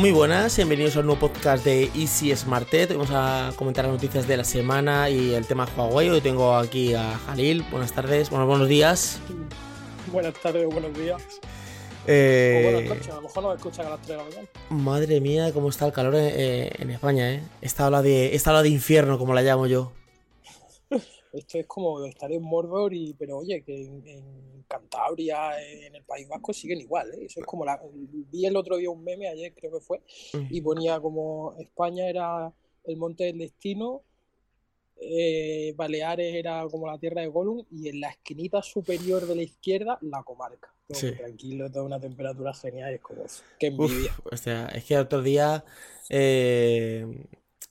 [0.00, 2.90] Muy buenas, bienvenidos al nuevo podcast de Easy Smartet.
[2.90, 6.08] Vamos a comentar las noticias de la semana y el tema Huawei.
[6.08, 7.62] Hoy tengo aquí a Jalil.
[7.70, 9.20] Buenas tardes, bueno, buenos días.
[10.10, 11.22] Buenas tardes, buenos días.
[12.06, 14.48] Eh, O buenas noches, a lo mejor nos escuchan a las 3 de la mañana.
[14.70, 17.42] madre mía, cómo está el calor eh, en España, ¿eh?
[17.60, 19.92] Esta ola, de, esta ola de infierno, como la llamo yo.
[21.32, 26.04] Esto es como estar en Mordor, y, pero oye, que en, en Cantabria, en el
[26.04, 27.12] País Vasco, siguen igual.
[27.14, 27.24] ¿eh?
[27.26, 27.80] Eso es como la.
[27.92, 30.02] Vi el otro día un meme, ayer creo que fue,
[30.50, 32.52] y ponía como España era
[32.84, 34.02] el monte del destino,
[34.96, 39.42] eh, Baleares era como la tierra de Gollum, y en la esquinita superior de la
[39.42, 40.74] izquierda, la comarca.
[40.86, 41.12] Todo Sí.
[41.12, 43.22] Tranquilo, toda una temperatura genial, es como.
[43.58, 44.14] Qué Uf, envidia.
[44.30, 45.64] o sea, es que el otro día
[46.08, 47.06] eh,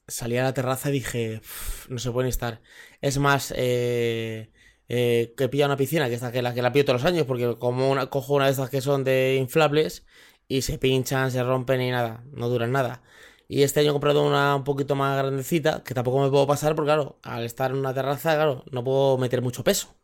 [0.09, 2.61] salí a la terraza y dije, "Uf, no se puede ni estar.
[3.01, 4.51] Es más, eh,
[4.87, 7.25] eh, que pilla una piscina, que, esta, que, la, que la pillo todos los años,
[7.25, 10.05] porque como una, cojo una de estas que son de inflables
[10.47, 13.03] y se pinchan, se rompen y nada, no duran nada.
[13.47, 16.75] Y este año he comprado una un poquito más grandecita, que tampoco me puedo pasar,
[16.75, 19.95] porque claro, al estar en una terraza, claro, no puedo meter mucho peso.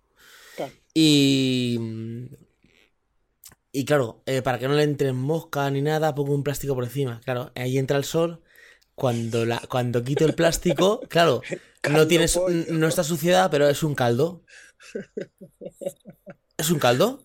[0.94, 1.78] Y...
[3.72, 6.86] Y claro, eh, para que no le entren mosca ni nada, pongo un plástico por
[6.86, 7.20] encima.
[7.26, 8.42] Claro, ahí entra el sol.
[8.96, 11.42] Cuando, la, cuando quito el plástico, claro,
[11.90, 12.66] no tienes, pollo.
[12.70, 14.44] no está suciedad, pero es un caldo.
[16.58, 17.23] ¿Es un caldo?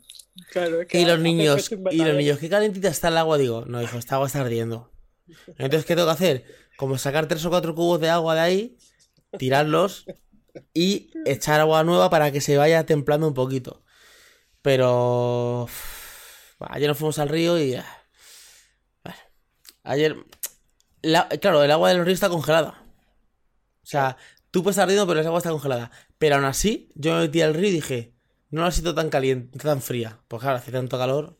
[0.51, 3.39] Claro, es que Y los niños, y los niños, qué calentita está el agua.
[3.39, 4.91] Digo, no, hijo, esta agua está ardiendo.
[5.59, 6.45] Entonces, ¿qué tengo que hacer?
[6.77, 8.79] Como sacar tres o cuatro cubos de agua de ahí,
[9.39, 10.07] tirarlos
[10.75, 13.85] y echar agua nueva para que se vaya templando un poquito.
[14.63, 15.69] Pero
[16.61, 17.87] ayer nos fuimos al río y ah,
[19.05, 19.19] bueno,
[19.85, 20.17] ayer
[21.03, 22.84] la- claro, el agua del río está congelada.
[23.83, 24.17] O sea,
[24.51, 25.91] tú puedes estar ardiendo, pero el agua está congelada.
[26.19, 28.15] Pero aún así, yo me metí al río y dije,
[28.51, 30.20] no la siento tan caliente, tan fría.
[30.29, 31.39] Pues claro, hace tanto calor.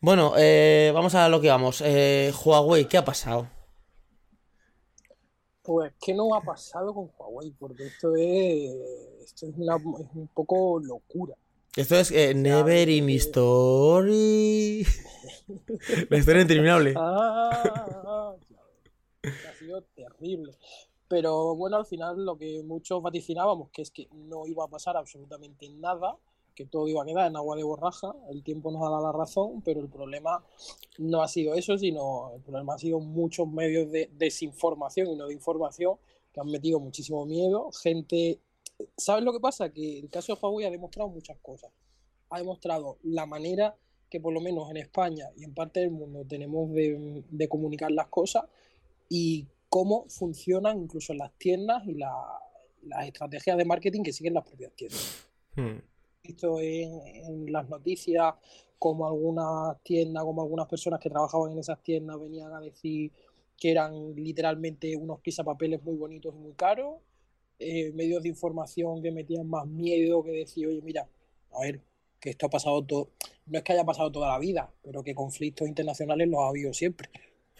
[0.00, 1.82] Bueno, eh, vamos a lo que vamos.
[1.84, 3.48] Eh, Huawei, ¿qué ha pasado?
[5.62, 7.52] Pues, ¿qué no ha pasado con Huawei?
[7.58, 8.72] Porque esto es,
[9.24, 11.34] esto es, una, es un poco locura.
[11.76, 14.86] Esto es eh, Never in eh, Story.
[16.08, 16.94] La historia interminable.
[16.96, 18.34] Ah.
[19.22, 20.56] Ha sido terrible.
[21.08, 24.96] Pero bueno, al final lo que muchos vaticinábamos, que es que no iba a pasar
[24.96, 26.16] absolutamente nada,
[26.54, 29.12] que todo iba a quedar en agua de borraja, el tiempo nos ha dado la
[29.12, 30.44] razón, pero el problema
[30.98, 35.26] no ha sido eso, sino el problema ha sido muchos medios de desinformación y no
[35.26, 35.98] de información
[36.32, 38.40] que han metido muchísimo miedo, gente
[38.96, 39.70] ¿Sabes lo que pasa?
[39.70, 41.70] Que el caso de Huawei ha demostrado muchas cosas.
[42.30, 43.76] Ha demostrado la manera
[44.08, 47.90] que por lo menos en España y en parte del mundo tenemos de, de comunicar
[47.92, 48.44] las cosas
[49.10, 52.40] y cómo funcionan incluso las tiendas y la-
[52.84, 55.02] las estrategias de marketing que siguen las propias tiendas
[55.56, 55.80] Hmm.
[56.22, 58.34] visto en, en las noticias
[58.78, 63.12] como algunas tiendas, como algunas personas que trabajaban en esas tiendas venían a decir
[63.58, 66.96] que eran literalmente unos pisapapeles muy bonitos y muy caros,
[67.58, 71.08] eh, medios de información que metían más miedo, que decían, oye, mira,
[71.52, 71.80] a ver,
[72.20, 73.10] que esto ha pasado todo,
[73.46, 76.72] no es que haya pasado toda la vida, pero que conflictos internacionales los ha habido
[76.74, 77.10] siempre.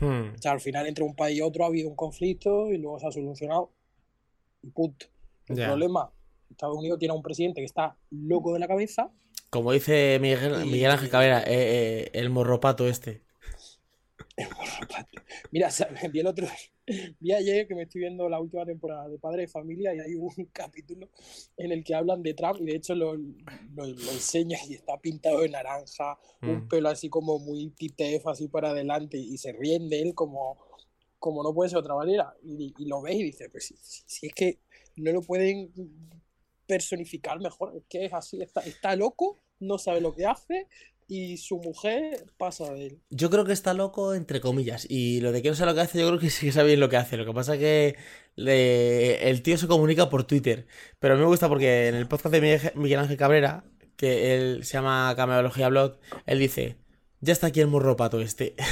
[0.00, 0.34] Hmm.
[0.34, 2.98] O sea, al final entre un país y otro ha habido un conflicto y luego
[2.98, 3.70] se ha solucionado
[4.62, 5.06] y punto.
[5.48, 5.66] El Ya.
[5.68, 6.10] problema,
[6.50, 9.10] Estados Unidos tiene a un presidente que está loco de la cabeza
[9.50, 13.22] Como dice Miguel, Y- Miguel Ángel Cabrera, eh, eh, el morropato este.
[15.50, 16.46] Mira, o sea, vi el otro
[17.20, 20.14] vi ayer que me estoy viendo la última temporada de Padre de Familia y hay
[20.14, 21.08] un capítulo
[21.56, 24.98] en el que hablan de Trump y de hecho lo, lo, lo enseña y está
[24.98, 26.68] pintado de naranja, un Mm.
[26.68, 30.58] pelo así como muy titef, así para adelante y se ríen de él como,
[31.18, 32.34] como no puede ser de otra manera.
[32.42, 33.74] Y, y lo ves y dices, pues
[34.06, 34.58] si es que
[34.96, 35.72] no lo pueden
[36.66, 40.66] personificar mejor, es que es así, está, está loco, no sabe lo que hace
[41.10, 43.00] y su mujer pasa de él.
[43.10, 44.86] Yo creo que está loco, entre comillas.
[44.88, 46.68] Y lo de que no sabe lo que hace, yo creo que sí que sabe
[46.68, 47.16] bien lo que hace.
[47.16, 47.96] Lo que pasa es que
[48.36, 50.66] le- el tío se comunica por Twitter.
[51.00, 53.64] Pero a mí me gusta porque en el podcast de Miguel- Ángel Cabrera,
[53.96, 56.76] que él se llama Cameología Blog, él dice:
[57.20, 58.54] Ya está aquí el morropato este.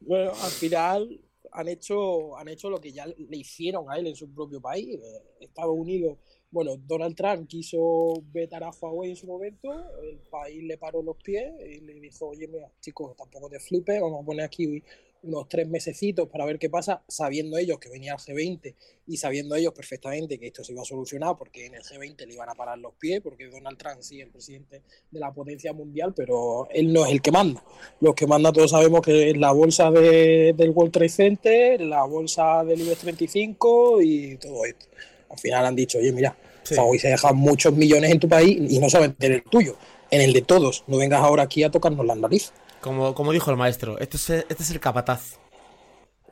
[0.00, 1.20] Bueno, al final
[1.52, 4.88] han hecho, han hecho lo que ya le hicieron a él en su propio país.
[4.96, 6.18] Eh, Estados Unidos,
[6.52, 9.72] bueno, Donald Trump quiso vetar a Huawei en su momento,
[10.02, 14.00] el país le paró los pies y le dijo, oye, mira, chicos, tampoco te flipes,
[14.00, 14.82] vamos a poner aquí
[15.24, 18.74] unos tres mesecitos para ver qué pasa, sabiendo ellos que venía el G20
[19.06, 22.34] y sabiendo ellos perfectamente que esto se iba a solucionar porque en el G20 le
[22.34, 25.72] iban a parar los pies, porque Donald Trump sí es el presidente de la potencia
[25.72, 27.64] mundial, pero él no es el que manda.
[28.00, 32.04] Los que manda todos sabemos que es la bolsa de- del World Trade Center, la
[32.04, 34.86] bolsa del IBEX 35 y todo esto.
[35.32, 36.76] Al final han dicho, oye, mira, Sí.
[36.98, 39.76] Se deja muchos millones en tu país y no solamente en el tuyo,
[40.10, 40.84] en el de todos.
[40.86, 42.52] No vengas ahora aquí a tocarnos las narices.
[42.80, 45.38] Como, como dijo el maestro, este es, este es el capataz.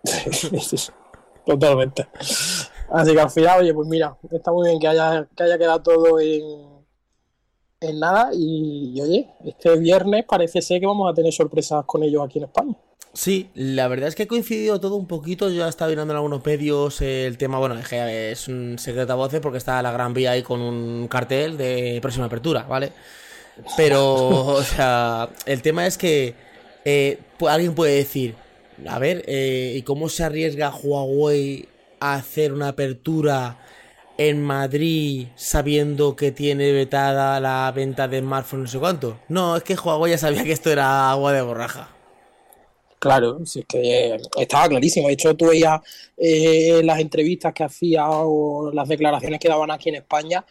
[1.47, 2.06] Totalmente.
[2.91, 5.82] Así que al final, oye, pues mira, está muy bien que haya, que haya quedado
[5.82, 6.43] todo en,
[7.81, 8.31] en nada.
[8.32, 12.38] Y, y, oye, este viernes parece ser que vamos a tener sorpresas con ellos aquí
[12.38, 12.76] en España.
[13.12, 15.51] Sí, la verdad es que ha coincidido todo un poquito.
[15.51, 19.41] Yo he estado mirando en algunos medios el tema, bueno, es un secreto a voces
[19.41, 22.93] porque está la Gran Vía ahí con un cartel de próxima apertura, ¿vale?
[23.77, 26.35] Pero, o sea, el tema es que
[26.85, 27.19] eh,
[27.49, 28.37] alguien puede decir,
[28.87, 31.69] a ver, eh, ¿y cómo se arriesga Huawei
[31.99, 33.59] a hacer una apertura
[34.19, 39.19] en Madrid sabiendo que tiene vetada la venta de smartphones no sé cuánto?
[39.29, 41.89] No, es que Huawei ya sabía que esto era agua de borraja.
[43.00, 45.08] Claro, sí, es que estaba clarísimo.
[45.08, 45.81] De hecho, tú veías
[46.19, 50.44] eh, las entrevistas que hacía o las declaraciones que daban aquí en España,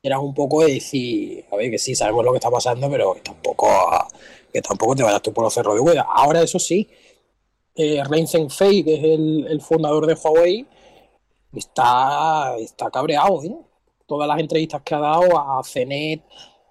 [0.00, 3.14] eran un poco de decir, a ver, que sí, sabemos lo que está pasando, pero
[3.14, 3.68] que tampoco,
[4.52, 6.06] que tampoco te vayas tú por los cerros de huella.
[6.08, 6.88] Ahora, eso sí,
[7.74, 8.02] eh,
[8.48, 10.66] Fei, que es el, el, fundador de Huawei,
[11.52, 13.42] está, está cabreado.
[13.42, 13.56] ¿eh?
[14.06, 16.22] Todas las entrevistas que ha dado a CNET,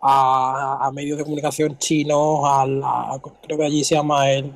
[0.07, 4.51] a, a medios de comunicación chinos, a la, creo que allí se llama el,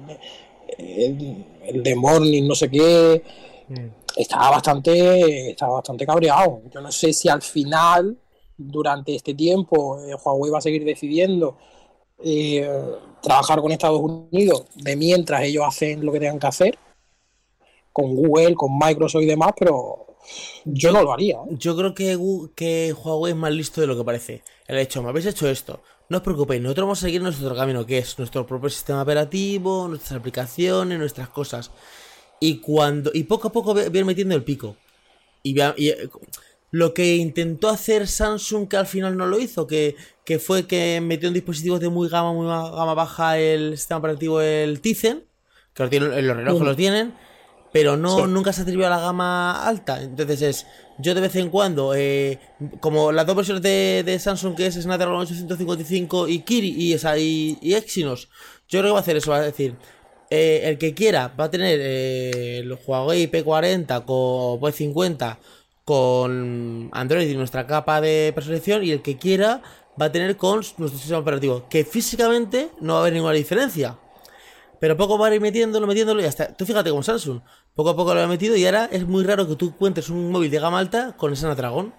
[0.78, 3.24] el, el de Morning, no sé qué.
[3.68, 3.88] Mm.
[4.16, 6.62] Estaba bastante, estaba bastante cabreado.
[6.72, 8.18] Yo no sé si al final,
[8.57, 11.57] durante este tiempo, eh, Huawei va a seguir decidiendo
[12.24, 12.69] eh,
[13.22, 16.78] trabajar con Estados Unidos de mientras ellos hacen lo que tengan que hacer,
[17.92, 20.08] con Google, con Microsoft y demás, pero
[20.66, 21.36] yo no lo haría.
[21.36, 21.56] ¿eh?
[21.57, 22.18] Yo creo que,
[22.56, 24.44] que Huawei es más listo de lo que parece.
[24.68, 27.86] El hecho, me habéis hecho esto, no os preocupéis, nosotros vamos a seguir nuestro camino,
[27.86, 31.71] que es nuestro propio sistema operativo, nuestras aplicaciones, nuestras cosas.
[32.39, 33.12] Y cuando.
[33.13, 34.75] Y poco a poco viene metiendo el pico.
[35.44, 35.94] Y, y,
[36.71, 41.01] lo que intentó hacer Samsung, que al final no lo hizo, que, que fue que
[41.01, 45.24] metió en dispositivos de muy gama, muy gama baja el sistema operativo, el Tizen,
[45.74, 47.13] que los, tienen, los relojes los tienen,
[47.71, 48.24] pero no sí.
[48.27, 50.01] nunca se atrevió a la gama alta.
[50.01, 50.68] Entonces es,
[50.98, 52.39] yo de vez en cuando, eh,
[52.80, 57.18] como las dos versiones de, de, Samsung, que es Snapdragon 855 y Kiri y, esa,
[57.18, 58.30] y, y Exynos,
[58.68, 59.75] yo creo que va a hacer eso, va a decir,
[60.30, 65.38] eh, el que quiera va a tener eh, el Huawei P40 con P50
[65.83, 69.63] con Android y nuestra capa de preselección y el que quiera
[70.00, 73.98] va a tener con nuestro sistema operativo, que físicamente no va a haber ninguna diferencia.
[74.80, 76.56] Pero poco va a ir metiéndolo, metiéndolo y hasta.
[76.56, 77.42] Tú fíjate con Samsung.
[77.80, 80.34] Poco a poco lo ha metido y ahora es muy raro que tú encuentres un
[80.34, 81.94] móvil de gama alta con ese Snapdragon.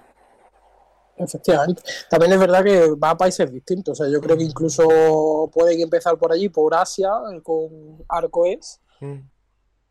[1.16, 1.82] Efectivamente.
[2.10, 3.98] También es verdad que va a países distintos.
[3.98, 7.08] O sea, yo creo que incluso pueden empezar por allí, por Asia,
[7.42, 8.82] con ArcoES.
[9.00, 9.20] Mm.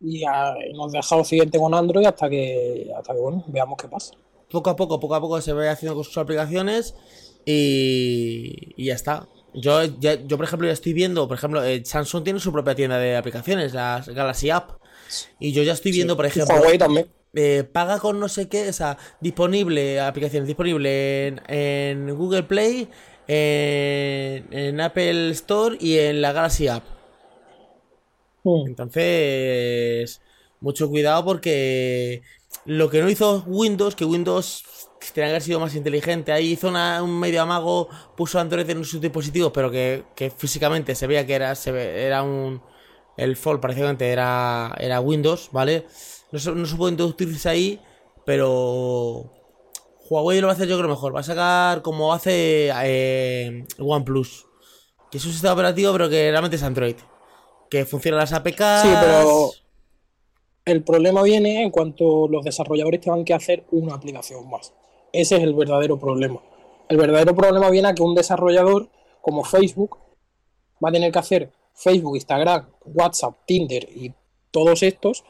[0.02, 4.14] Y a, nos deja siguiente con Android hasta que, hasta que, bueno, veamos qué pasa.
[4.52, 6.94] Poco a poco, poco a poco se va haciendo con sus aplicaciones
[7.46, 9.28] y, y ya está.
[9.56, 12.76] Yo, ya, yo, por ejemplo, ya estoy viendo, por ejemplo, eh, Samsung tiene su propia
[12.76, 14.79] tienda de aplicaciones, la Galaxy App.
[15.40, 16.18] Y yo ya estoy viendo, sí.
[16.18, 16.56] por ejemplo.
[16.56, 17.08] Huawei también.
[17.34, 22.90] Eh, paga con no sé qué, o sea, disponible, aplicaciones disponible en, en Google Play,
[23.28, 26.84] en, en, Apple Store y en la Galaxy App.
[28.44, 28.68] Mm.
[28.68, 30.22] Entonces,
[30.60, 32.24] mucho cuidado porque
[32.66, 34.64] lo que no hizo Windows, que Windows
[35.14, 36.32] tenía que haber sido más inteligente.
[36.32, 40.96] Ahí hizo una, un medio amago, puso Android en sus dispositivos, pero que, que físicamente
[40.96, 42.62] se veía que era, se ve, era un.
[43.20, 45.86] El Fold prácticamente era, era Windows, ¿vale?
[46.32, 47.80] No, no se puede introducirse ahí,
[48.26, 49.32] pero.
[50.10, 51.14] Huawei lo va a hacer yo creo mejor.
[51.14, 54.48] Va a sacar como hace eh, OnePlus.
[55.12, 56.96] Que es un sistema operativo, pero que realmente es Android.
[57.70, 58.82] Que funcionan las APKs.
[58.82, 59.52] Sí, pero.
[60.66, 64.74] El problema viene en cuanto los desarrolladores tengan que hacer una aplicación más.
[65.12, 66.42] Ese es el verdadero problema.
[66.88, 68.90] El verdadero problema viene a que un desarrollador
[69.22, 69.98] como Facebook
[70.84, 74.14] va a tener que hacer Facebook, Instagram, WhatsApp, Tinder y
[74.52, 75.24] todos estos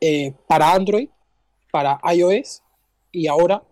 [0.00, 1.08] eh, para Android,
[1.70, 2.62] para iOS
[3.12, 3.62] y ahora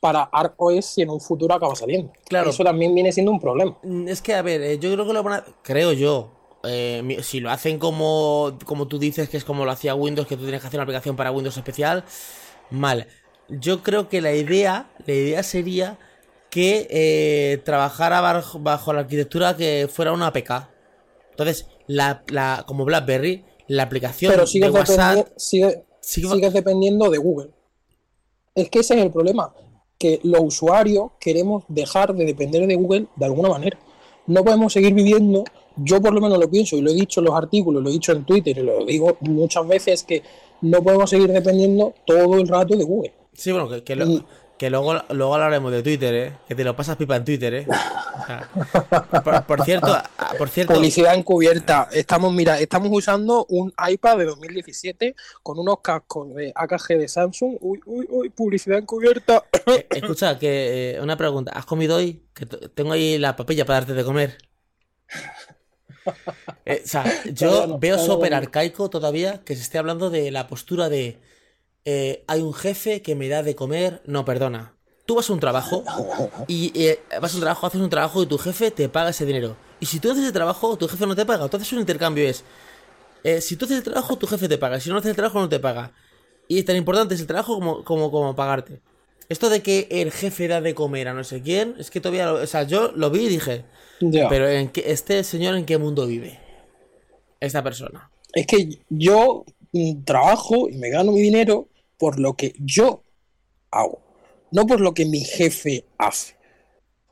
[0.00, 2.12] para ArcOS si en un futuro acaba saliendo.
[2.26, 2.50] Claro.
[2.50, 3.78] Eso también viene siendo un problema.
[4.06, 5.44] Es que, a ver, eh, yo creo que lo van a...
[5.62, 6.30] Creo yo.
[6.64, 10.36] Eh, si lo hacen como, como tú dices, que es como lo hacía Windows, que
[10.36, 12.04] tú tienes que hacer una aplicación para Windows especial,
[12.70, 13.06] mal
[13.48, 15.98] yo creo que la idea, la idea sería
[16.50, 20.68] que eh, trabajara bajo, bajo, la arquitectura que fuera una APK.
[21.34, 25.28] Entonces, la, la, como BlackBerry, la aplicación Pero sigues de WhatsApp...
[25.36, 27.50] Sigue, sigue, sigues dependiendo de Google.
[28.54, 29.52] Es que ese es el problema.
[29.98, 33.78] Que los usuarios queremos dejar de depender de Google de alguna manera.
[34.26, 35.44] No podemos seguir viviendo,
[35.76, 37.92] yo por lo menos lo pienso, y lo he dicho en los artículos, lo he
[37.92, 40.22] dicho en Twitter, y lo digo muchas veces, que
[40.60, 43.12] no podemos seguir dependiendo todo el rato de Google.
[43.32, 44.24] Sí, bueno, que, que, lo,
[44.58, 46.32] Que luego, luego hablaremos de Twitter, ¿eh?
[46.46, 47.66] Que te lo pasas pipa en Twitter, ¿eh?
[47.68, 51.88] O sea, por, por cierto, ah, por cierto, Publicidad encubierta.
[51.92, 57.56] Estamos, mira, estamos usando un iPad de 2017 con unos cascos de AKG de Samsung.
[57.60, 59.44] Uy, uy, uy, publicidad encubierta.
[59.66, 61.50] eh, escucha, que eh, una pregunta.
[61.52, 62.22] ¿Has comido hoy?
[62.32, 64.38] Que tengo ahí la papilla para darte de comer.
[66.66, 68.36] Eh, o sea, yo no, veo todavía súper no.
[68.36, 71.18] arcaico todavía que se esté hablando de la postura de
[71.84, 74.02] eh, hay un jefe que me da de comer.
[74.06, 74.74] No, perdona.
[75.06, 75.84] Tú vas a un trabajo
[76.48, 79.26] y eh, vas a un trabajo, haces un trabajo y tu jefe te paga ese
[79.26, 79.56] dinero.
[79.80, 81.48] Y si tú haces el trabajo, tu jefe no te paga.
[81.48, 82.44] Tú haces un intercambio es,
[83.24, 84.80] eh, si tú haces el trabajo, tu jefe te paga.
[84.80, 85.92] Si no haces el trabajo, no te paga.
[86.48, 88.80] Y tan importante es el trabajo como, como, como pagarte.
[89.28, 92.26] Esto de que el jefe da de comer a no sé quién, es que todavía,
[92.26, 93.64] lo- o sea, yo lo vi y dije,
[94.28, 96.38] pero en qué, este señor en qué mundo vive,
[97.40, 98.10] esta persona.
[98.32, 103.02] Es que yo mm, trabajo y me gano mi dinero por lo que yo
[103.70, 104.00] hago,
[104.50, 106.34] no por lo que mi jefe hace.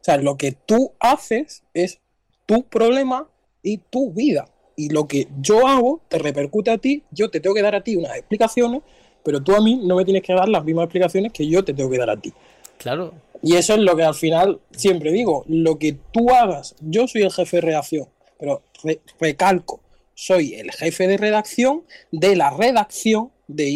[0.00, 2.00] O sea, lo que tú haces es
[2.46, 3.28] tu problema
[3.62, 4.48] y tu vida.
[4.74, 7.84] Y lo que yo hago te repercute a ti, yo te tengo que dar a
[7.84, 8.82] ti unas explicaciones,
[9.22, 11.72] pero tú a mí no me tienes que dar las mismas explicaciones que yo te
[11.74, 12.32] tengo que dar a ti.
[12.78, 17.06] Claro, Y eso es lo que al final siempre digo, lo que tú hagas, yo
[17.06, 18.08] soy el jefe de redacción,
[18.38, 19.80] pero re- recalco,
[20.14, 23.66] soy el jefe de redacción de la redacción de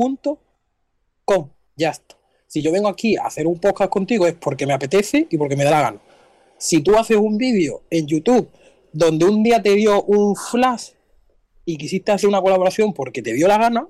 [0.00, 1.50] easysmarttech.com.
[1.76, 2.16] Ya está.
[2.46, 5.56] Si yo vengo aquí a hacer un podcast contigo es porque me apetece y porque
[5.56, 6.00] me da la gana.
[6.58, 8.48] Si tú haces un vídeo en YouTube
[8.92, 10.90] donde un día te dio un flash
[11.64, 13.88] y quisiste hacer una colaboración porque te dio la gana,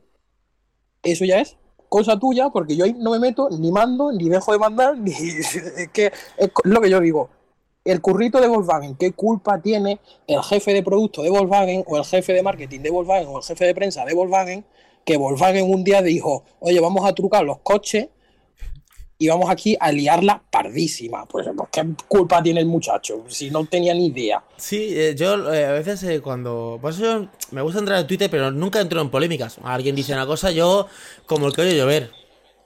[1.03, 1.57] eso ya es
[1.89, 5.11] cosa tuya, porque yo ahí no me meto, ni mando, ni dejo de mandar, ni
[5.13, 7.31] es que es lo que yo digo.
[7.85, 12.05] El currito de Volkswagen, ¿qué culpa tiene el jefe de producto de Volkswagen o el
[12.05, 14.65] jefe de marketing de Volkswagen o el jefe de prensa de Volkswagen?
[15.11, 18.11] Que Volkswagen un día dijo, oye, vamos a trucar los coches
[19.19, 21.27] y vamos aquí a liarla pardísima.
[21.27, 23.25] Pues, pues, ¿qué culpa tiene el muchacho?
[23.27, 24.45] Si no tenía ni idea.
[24.57, 26.79] Sí, eh, yo eh, a veces eh, cuando...
[26.81, 29.59] Por eso me gusta entrar en Twitter, pero nunca entro en polémicas.
[29.65, 30.87] Alguien dice una cosa, yo
[31.27, 32.20] como el que oye llover.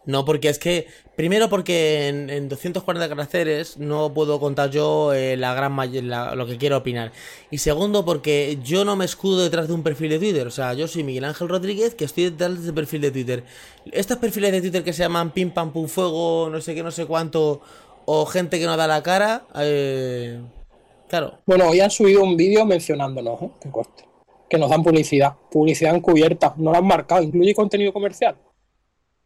[0.06, 0.86] No, porque es que...
[1.16, 5.76] Primero porque en, en 240 caracteres no puedo contar yo eh, la gran
[6.08, 7.12] la- lo que quiero opinar.
[7.52, 10.46] Y segundo porque yo no me escudo detrás de un perfil de Twitter.
[10.46, 13.44] O sea, yo soy Miguel Ángel Rodríguez que estoy detrás de ese perfil de Twitter.
[13.92, 16.90] Estos perfiles de Twitter que se llaman pim pam pum fuego, no sé qué, no
[16.90, 17.60] sé cuánto,
[18.06, 20.40] o gente que no da la cara, eh,
[21.08, 21.38] claro.
[21.46, 23.50] Bueno, hoy han subido un vídeo mencionándonos, ¿eh?
[24.50, 25.34] Que nos dan publicidad.
[25.50, 26.54] Publicidad encubierta.
[26.56, 27.22] No lo han marcado.
[27.22, 28.34] ¿Incluye contenido comercial?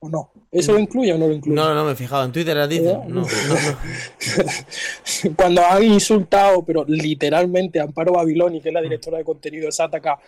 [0.00, 0.30] ¿O no?
[0.52, 1.56] ¿Eso lo incluye o no lo incluye?
[1.56, 2.24] No, no, no me he fijado.
[2.24, 3.00] En Twitter las dicen.
[3.08, 3.26] No, no, no.
[5.36, 9.72] Cuando han insultado, pero literalmente, a Amparo Babiloni, que es la directora de contenido de
[9.72, 10.18] Sataka,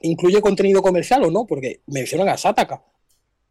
[0.00, 1.46] ¿incluye contenido comercial o no?
[1.46, 2.82] Porque mencionan a Sataka.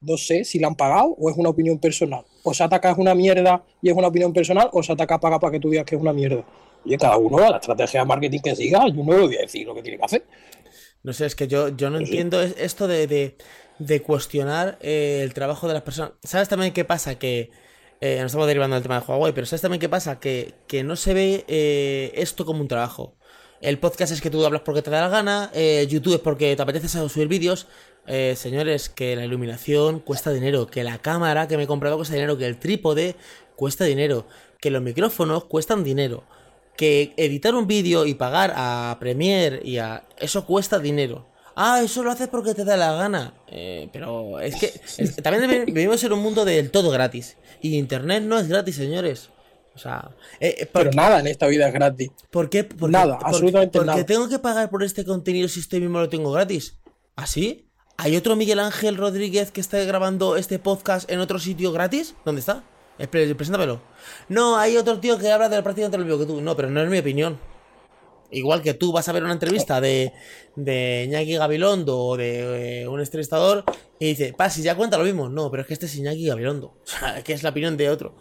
[0.01, 2.23] No sé si le han pagado o es una opinión personal.
[2.43, 5.59] O Sataka es una mierda y es una opinión personal, o Sataka paga para que
[5.59, 6.43] tú digas que es una mierda.
[6.85, 9.67] Y cada uno, la estrategia de marketing que siga, yo no le voy a decir
[9.67, 10.23] lo que tiene que hacer.
[11.03, 13.35] No sé, es que yo, yo no entiendo es- esto de, de,
[13.79, 16.11] de cuestionar eh, el trabajo de las personas.
[16.23, 17.17] ¿Sabes también qué pasa?
[17.17, 17.51] Que
[18.01, 20.19] eh, nos estamos derivando del tema de Huawei, pero ¿sabes también qué pasa?
[20.19, 23.15] Que, que no se ve eh, esto como un trabajo.
[23.61, 26.55] El podcast es que tú hablas porque te da la gana, eh, YouTube es porque
[26.55, 27.67] te apetece subir vídeos.
[28.07, 32.15] Eh, señores, que la iluminación cuesta dinero, que la cámara que me he comprado cuesta
[32.15, 33.15] dinero, que el trípode
[33.55, 34.25] cuesta dinero,
[34.61, 36.23] que los micrófonos cuestan dinero,
[36.77, 40.07] que editar un vídeo y pagar a Premiere y a...
[40.17, 41.28] Eso cuesta dinero.
[41.61, 43.33] Ah, eso lo haces porque te da la gana.
[43.47, 47.35] Eh, pero es que es- también vivimos en un mundo del todo gratis.
[47.61, 49.29] Y Internet no es gratis, señores.
[49.75, 52.09] O sea, eh, eh, ¿por, Pero nada en esta vida es gratis.
[52.31, 52.63] por qué?
[52.63, 54.05] Porque- Nada, porque- absolutamente porque nada.
[54.05, 56.79] tengo que pagar por este contenido si estoy mismo lo tengo gratis.
[57.15, 57.69] ¿Así?
[57.97, 62.15] ¿Hay otro Miguel Ángel Rodríguez que está grabando este podcast en otro sitio gratis?
[62.23, 62.63] ¿Dónde está?
[62.97, 63.81] Espera, Preséntamelo.
[64.29, 66.41] No, hay otro tío que habla de prácticamente lo mismo que tú.
[66.41, 67.39] No, pero no es mi opinión.
[68.31, 70.13] Igual que tú vas a ver una entrevista de,
[70.55, 73.63] de Iñaki Gabilondo o de eh, un entrevistador
[73.99, 75.29] y dice, pa, si ya cuenta lo mismo.
[75.29, 76.75] No, pero es que este es Iñaki Gabilondo.
[76.83, 78.15] O sea, que es la opinión de otro.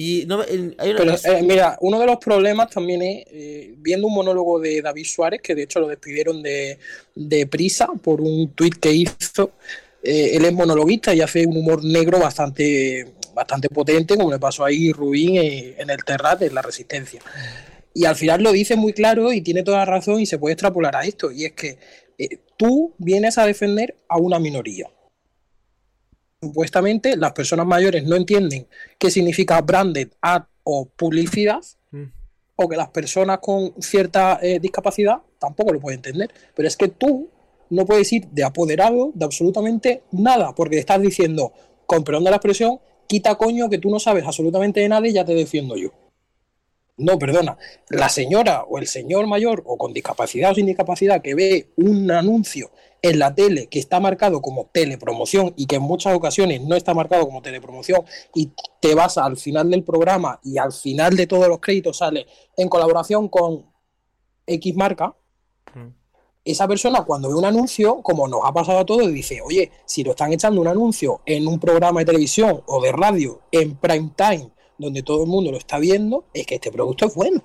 [0.00, 3.74] Y no, eh, hay una Pero eh, mira, uno de los problemas también es eh,
[3.78, 6.78] viendo un monólogo de David Suárez, que de hecho lo despidieron de,
[7.16, 9.52] de prisa por un tuit que hizo.
[10.00, 14.92] Él es monologuista y hace un humor negro bastante, bastante potente, como le pasó ahí
[14.92, 17.20] Rubín en el Terrat, en La Resistencia.
[17.94, 20.52] Y al final lo dice muy claro y tiene toda la razón y se puede
[20.52, 21.30] extrapolar a esto.
[21.30, 21.78] Y es que
[22.18, 24.88] eh, tú vienes a defender a una minoría.
[26.40, 28.68] Supuestamente las personas mayores no entienden
[28.98, 32.04] qué significa branded ad o publicidad, Mm.
[32.56, 36.30] o que las personas con cierta eh, discapacidad tampoco lo pueden entender.
[36.54, 37.30] Pero es que tú
[37.70, 41.52] no puedes ir de apoderado de absolutamente nada, porque estás diciendo,
[41.86, 45.12] con perdón de la expresión, quita coño que tú no sabes absolutamente de nada y
[45.12, 45.90] ya te defiendo yo.
[46.98, 47.56] No, perdona,
[47.90, 52.10] la señora o el señor mayor o con discapacidad o sin discapacidad que ve un
[52.10, 56.74] anuncio en la tele que está marcado como telepromoción y que en muchas ocasiones no
[56.74, 58.02] está marcado como telepromoción
[58.34, 58.50] y
[58.80, 62.26] te vas al final del programa y al final de todos los créditos sale
[62.56, 63.66] en colaboración con
[64.44, 65.14] X marca,
[65.74, 65.88] mm.
[66.44, 70.02] esa persona cuando ve un anuncio, como nos ha pasado a todos, dice, oye, si
[70.02, 74.10] lo están echando un anuncio en un programa de televisión o de radio en prime
[74.16, 77.42] time donde todo el mundo lo está viendo, es que este producto es bueno.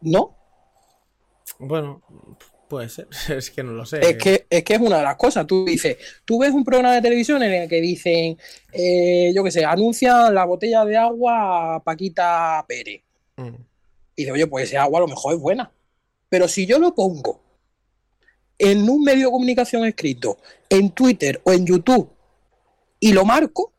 [0.00, 0.36] ¿No?
[1.58, 2.02] Bueno,
[2.68, 4.00] puede ser, es que no lo sé.
[4.00, 5.46] Es que, es que es una de las cosas.
[5.46, 8.38] Tú dices, tú ves un programa de televisión en el que dicen,
[8.72, 13.02] eh, yo qué sé, anuncian la botella de agua a Paquita Pérez.
[13.36, 13.54] Mm.
[14.16, 15.72] Y dice, oye, pues ese agua a lo mejor es buena.
[16.28, 17.40] Pero si yo lo pongo
[18.58, 20.38] en un medio de comunicación escrito,
[20.68, 22.10] en Twitter o en YouTube,
[23.00, 23.73] y lo marco,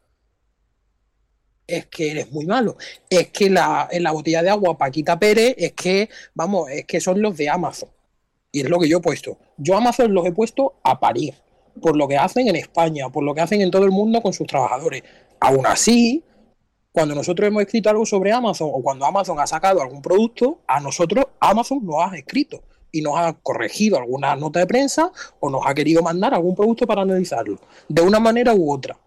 [1.68, 2.78] es que eres muy malo.
[3.10, 7.00] Es que la, en la botella de agua Paquita Pérez es que, vamos, es que
[7.00, 7.90] son los de Amazon.
[8.52, 9.38] Y es lo que yo he puesto.
[9.58, 11.34] Yo Amazon los he puesto a parir.
[11.82, 14.32] Por lo que hacen en España, por lo que hacen en todo el mundo con
[14.32, 15.04] sus trabajadores.
[15.42, 16.24] Aún así,
[16.94, 20.80] cuando nosotros hemos escrito algo sobre Amazon o cuando Amazon ha sacado algún producto, a
[20.80, 25.64] nosotros Amazon nos ha escrito y nos ha corregido alguna nota de prensa o nos
[25.66, 28.98] ha querido mandar algún producto para analizarlo, de una manera u otra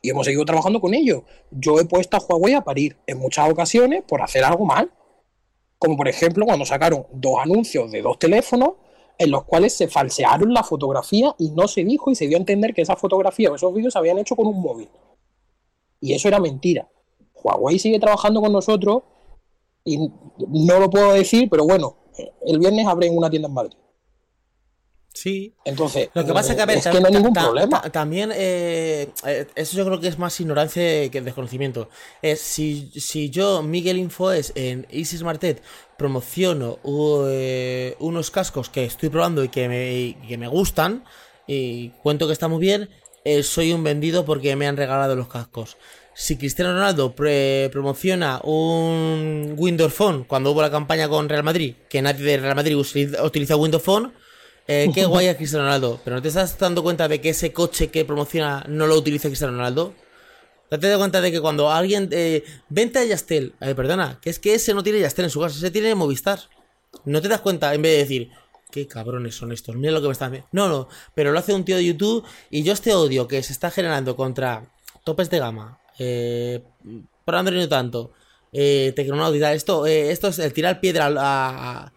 [0.00, 1.22] y hemos seguido trabajando con ellos.
[1.50, 4.92] Yo he puesto a Huawei a parir en muchas ocasiones por hacer algo mal.
[5.78, 8.72] Como por ejemplo cuando sacaron dos anuncios de dos teléfonos
[9.18, 12.40] en los cuales se falsearon la fotografía y no se dijo y se dio a
[12.40, 14.88] entender que esa fotografía o esos vídeos se habían hecho con un móvil.
[16.00, 16.88] Y eso era mentira.
[17.34, 19.02] Huawei sigue trabajando con nosotros
[19.84, 21.96] y no lo puedo decir, pero bueno,
[22.46, 23.76] el viernes abren una tienda en Madrid.
[25.18, 25.52] Sí.
[25.64, 27.82] Entonces, lo que pasa es que, no hay ningún problema.
[27.90, 31.88] También, eh, eh, eso yo creo que es más ignorancia que desconocimiento.
[32.22, 35.60] Es si, si yo, Miguel Infoes, en Easy Smartet,
[35.96, 36.78] promociono
[37.30, 41.02] eh, unos cascos que estoy probando y que me, que me gustan,
[41.48, 42.88] y cuento que está muy bien,
[43.42, 45.78] soy un vendido porque me han regalado los cascos.
[46.14, 47.12] Si Cristiano Ronaldo
[47.72, 52.54] promociona un Windows Phone cuando hubo la campaña con Real Madrid, que nadie de Real
[52.54, 54.12] Madrid utiliza Windows Phone,
[54.68, 56.00] eh, qué guay a Cristiano Ronaldo.
[56.04, 59.28] Pero ¿no te estás dando cuenta de que ese coche que promociona no lo utiliza
[59.28, 59.94] Cristiano Ronaldo?
[60.70, 62.08] Date cuenta de que cuando alguien.
[62.12, 63.54] Eh, vente a Yastel.
[63.60, 66.38] Eh, perdona, que es que ese no tiene Yastel en su casa, ese tiene Movistar.
[67.04, 68.30] No te das cuenta en vez de decir.
[68.70, 71.64] Qué cabrones son estos, mira lo que me están No, no, pero lo hace un
[71.64, 74.70] tío de YouTube y yo este odio que se está generando contra
[75.04, 76.62] topes de gama, eh,
[77.24, 78.12] por Android no tanto,
[78.52, 81.92] eh, Tecnonaut esto, eh, esto es el tirar piedra a,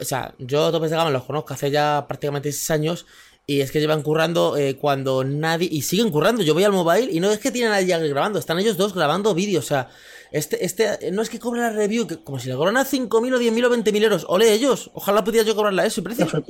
[0.00, 3.06] o sea, yo topes de gama los conozco hace ya prácticamente 6 años
[3.50, 5.68] y es que llevan currando eh, cuando nadie.
[5.72, 6.42] Y siguen currando.
[6.42, 8.92] Yo voy al mobile y no es que tienen a nadie grabando, están ellos dos
[8.94, 9.64] grabando vídeos.
[9.64, 9.88] O sea,
[10.30, 13.08] este, este, no es que cobre la review, que, como si le cobran a 5.000
[13.08, 14.26] o 10.000 o 20.000 euros.
[14.28, 16.26] Ole ellos, ojalá pudiera yo cobrarla eso y precio.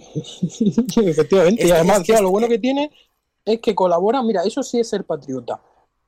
[0.97, 2.91] Efectivamente, y además, lo bueno que tiene
[3.45, 4.27] es que colaboran.
[4.27, 5.63] Mira, eso sí es ser patriota.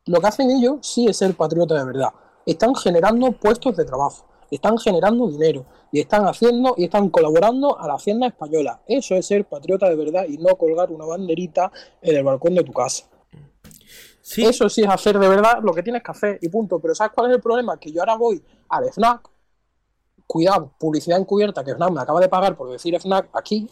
[0.06, 2.08] Lo que hacen ellos sí es ser patriota de verdad.
[2.44, 7.86] Están generando puestos de trabajo están generando dinero y están haciendo y están colaborando a
[7.86, 8.82] la hacienda española.
[8.86, 11.70] Eso es ser patriota de verdad y no colgar una banderita
[12.02, 13.06] en el balcón de tu casa.
[14.36, 16.78] Eso sí es hacer de verdad lo que tienes que hacer y punto.
[16.78, 17.78] Pero ¿sabes cuál es el problema?
[17.78, 19.28] Que yo ahora voy al FNAC,
[20.26, 23.68] cuidado, publicidad encubierta que FNAC me acaba de pagar por decir FNAC aquí.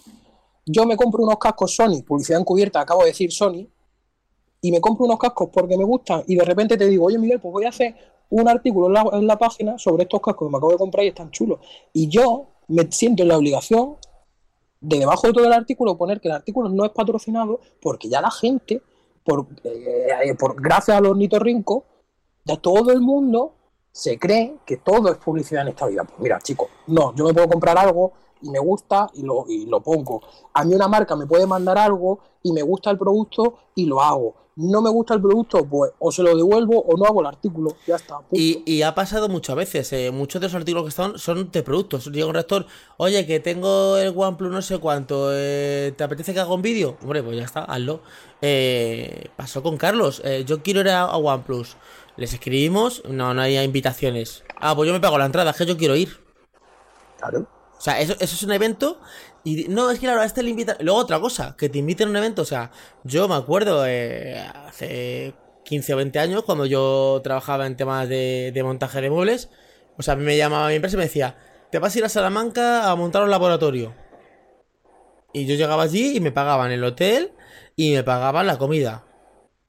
[0.67, 3.69] Yo me compro unos cascos Sony, publicidad encubierta, acabo de decir Sony,
[4.61, 7.41] y me compro unos cascos porque me gustan y de repente te digo, oye Miguel,
[7.41, 7.95] pues voy a hacer
[8.31, 11.31] un artículo en la, página sobre estos cascos que me acabo de comprar y están
[11.31, 11.61] chulos.
[11.93, 13.97] Y yo me siento en la obligación
[14.81, 18.21] de debajo de todo el artículo poner que el artículo no es patrocinado porque ya
[18.21, 18.83] la gente,
[19.25, 21.85] por, eh, por gracias a los nitorrincos,
[22.45, 23.55] ya todo el mundo
[23.91, 26.05] se cree que todo es publicidad en esta vida.
[26.05, 29.67] Pues mira, chicos, no, yo me puedo comprar algo y me gusta y lo, y
[29.67, 30.23] lo pongo.
[30.55, 34.01] A mí una marca me puede mandar algo y me gusta el producto y lo
[34.01, 37.29] hago no me gusta el producto, pues o se lo devuelvo o no hago el
[37.29, 37.77] artículo.
[37.87, 38.19] Ya está.
[38.33, 39.93] Y, ha pasado muchas veces.
[39.93, 42.07] Eh, muchos de los artículos que están son de productos.
[42.07, 46.41] Llega un rector, oye, que tengo el OnePlus no sé cuánto, eh, ¿te apetece que
[46.41, 46.97] haga un vídeo?
[47.03, 48.01] Hombre, pues ya está, hazlo.
[48.43, 51.77] Eh, pasó con Carlos, yo quiero ir a, OnePlus.
[52.17, 54.43] Les escribimos, no, no hay invitaciones.
[54.57, 56.19] Ah, pues yo me pago la entrada, que yo quiero ir.
[57.19, 57.47] Claro.
[57.79, 59.01] O sea, eso, es un evento
[59.45, 60.77] y no, es que claro, a este le invita.
[60.81, 62.43] Luego otra cosa, que te inviten a un evento.
[62.43, 62.73] O sea,
[63.05, 64.37] yo me acuerdo eh,
[64.67, 69.49] hace 15 o 20 años, cuando yo trabajaba en temas de, montaje de muebles.
[69.97, 71.37] O sea, a mí me llamaba mi empresa y me decía:
[71.71, 73.95] Te vas a ir a Salamanca a montar un laboratorio.
[75.33, 77.33] Y yo llegaba allí y me pagaban el hotel
[77.77, 79.05] y me pagaban la comida.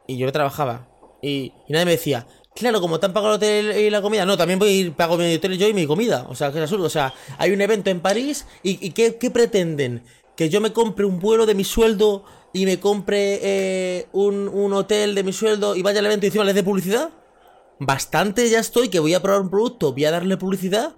[0.07, 0.87] Y yo trabajaba.
[1.21, 4.37] Y, y nadie me decía, claro, como te han el hotel y la comida, no,
[4.37, 6.25] también voy a ir, pago mi hotel yo y mi comida.
[6.29, 6.85] O sea, que es absurdo.
[6.85, 10.03] O sea, hay un evento en París y, ¿qué, pretenden?
[10.35, 14.73] Que yo me compre un vuelo de mi sueldo y me compre eh, un, un
[14.73, 17.11] hotel de mi sueldo y vaya al evento y encima les dé publicidad.
[17.79, 20.95] Bastante ya estoy que voy a probar un producto, voy a darle publicidad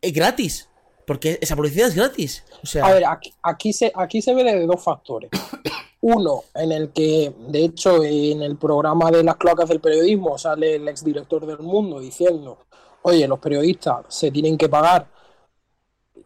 [0.00, 0.68] eh, gratis.
[1.06, 2.44] Porque esa publicidad es gratis.
[2.62, 5.30] O sea, A ver, aquí, aquí se, aquí se ve de dos factores.
[6.00, 10.76] Uno, en el que, de hecho, en el programa de las cloacas del periodismo sale
[10.76, 12.58] el exdirector del mundo diciendo,
[13.02, 15.06] oye, los periodistas se tienen que pagar,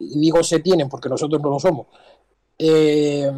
[0.00, 1.86] y digo se tienen porque nosotros no lo somos,
[2.58, 3.30] eh,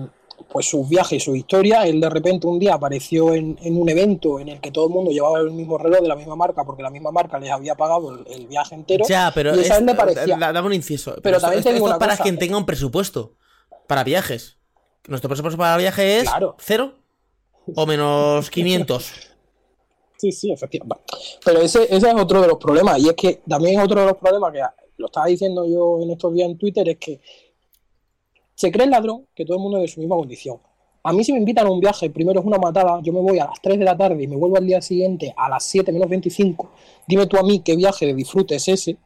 [0.52, 1.86] pues sus viajes y su historia.
[1.86, 4.92] Él de repente un día apareció en, en un evento en el que todo el
[4.92, 7.74] mundo llevaba el mismo reloj de la misma marca porque la misma marca les había
[7.76, 9.04] pagado el, el viaje entero.
[9.08, 11.14] ya, pero y esa es- me parecía- da- dame un inciso.
[11.22, 12.22] Pero esto- también esto- es para cosa.
[12.24, 13.34] quien tenga un presupuesto
[13.86, 14.58] para viajes.
[15.08, 16.56] Nuestro presupuesto para viaje es Claro.
[16.58, 16.94] cero
[17.76, 19.12] o menos 500.
[20.16, 21.02] Sí, sí, efectivamente.
[21.44, 22.98] Pero ese, ese es otro de los problemas.
[22.98, 24.60] Y es que también es otro de los problemas que
[24.98, 27.20] lo estaba diciendo yo en estos días en Twitter, es que
[28.60, 30.58] se cree el ladrón que todo el mundo es de su misma condición.
[31.02, 33.38] A mí si me invitan a un viaje, primero es una matada, yo me voy
[33.38, 35.90] a las 3 de la tarde y me vuelvo al día siguiente a las 7
[35.92, 36.70] menos 25.
[37.08, 38.98] Dime tú a mí qué viaje de disfrute es ese,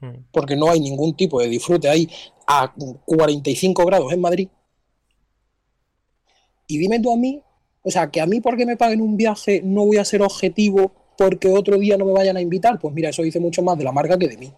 [0.00, 0.26] Mm.
[0.30, 2.06] porque no hay ningún tipo de disfrute ahí
[2.46, 2.74] a
[3.06, 4.48] 45 grados en Madrid.
[6.66, 7.42] Y dime tú a mí,
[7.82, 10.92] o sea, que a mí porque me paguen un viaje no voy a ser objetivo
[11.16, 12.78] porque otro día no me vayan a invitar.
[12.78, 14.52] Pues mira, eso dice mucho más de la marca que de mí.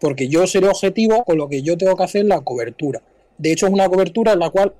[0.00, 3.02] Porque yo seré objetivo con lo que yo tengo que hacer la cobertura.
[3.40, 4.74] De hecho, es una cobertura en la cual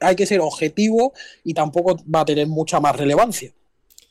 [0.00, 3.52] hay que ser objetivo y tampoco va a tener mucha más relevancia.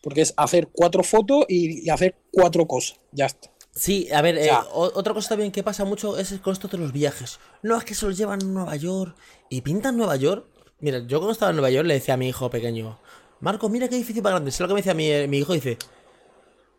[0.01, 2.99] Porque es hacer cuatro fotos y, y hacer cuatro cosas.
[3.11, 3.49] Ya está.
[3.71, 6.91] Sí, a ver, eh, otra cosa también que pasa mucho es con esto de los
[6.91, 7.39] viajes.
[7.61, 9.15] No, es que se los llevan a Nueva York
[9.49, 10.47] y pintan Nueva York.
[10.79, 12.99] Mira, yo cuando estaba en Nueva York le decía a mi hijo pequeño,
[13.39, 14.51] Marco, mira qué edificio más grande.
[14.51, 15.53] ¿Sabes lo que me decía mi, eh, mi hijo?
[15.53, 15.77] Dice,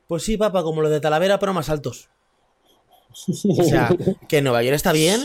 [0.09, 2.09] pues sí, papá, como los de Talavera, pero más altos.
[3.59, 3.91] O sea,
[4.29, 5.21] que Nueva York está bien,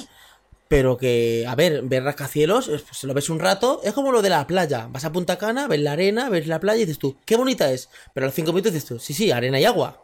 [0.74, 4.24] pero que, a ver, ver rascacielos, es- pues, lo ves un rato, es como lo
[4.24, 4.88] de la playa.
[4.90, 7.72] Vas a Punta Cana, ves la arena, ves la playa y dices tú, qué bonita
[7.72, 7.90] es.
[8.12, 10.02] Pero a los cinco minutos dices tú, sí, sí, arena y agua.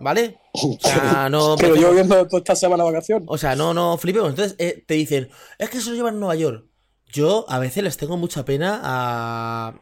[0.00, 0.40] ¿Vale?
[0.54, 1.54] O sea, no.
[1.56, 3.28] Pero yo viendo toda esta semana de vacaciones.
[3.30, 4.30] O sea, no, no flipemos.
[4.30, 6.66] Entonces eh, te dicen, es que se lo llevan a Nueva York.
[7.12, 9.80] Yo a veces les tengo mucha pena a.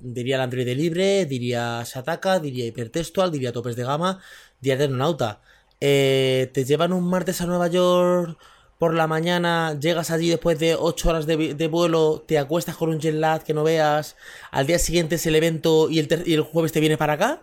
[0.00, 4.20] Diría el Android libre, diría Sataka, diría Hipertextual, diría Topes de Gama,
[4.60, 5.40] diría Tecnonauta.
[5.80, 8.38] Eh, te llevan un martes a Nueva York
[8.80, 11.36] por la mañana, llegas allí después de 8 horas de,
[11.68, 14.16] vuelo, te acuestas con un jet lag que no veas,
[14.50, 17.12] al día siguiente es el evento y el, ter- y el jueves te vienes para
[17.12, 17.42] acá.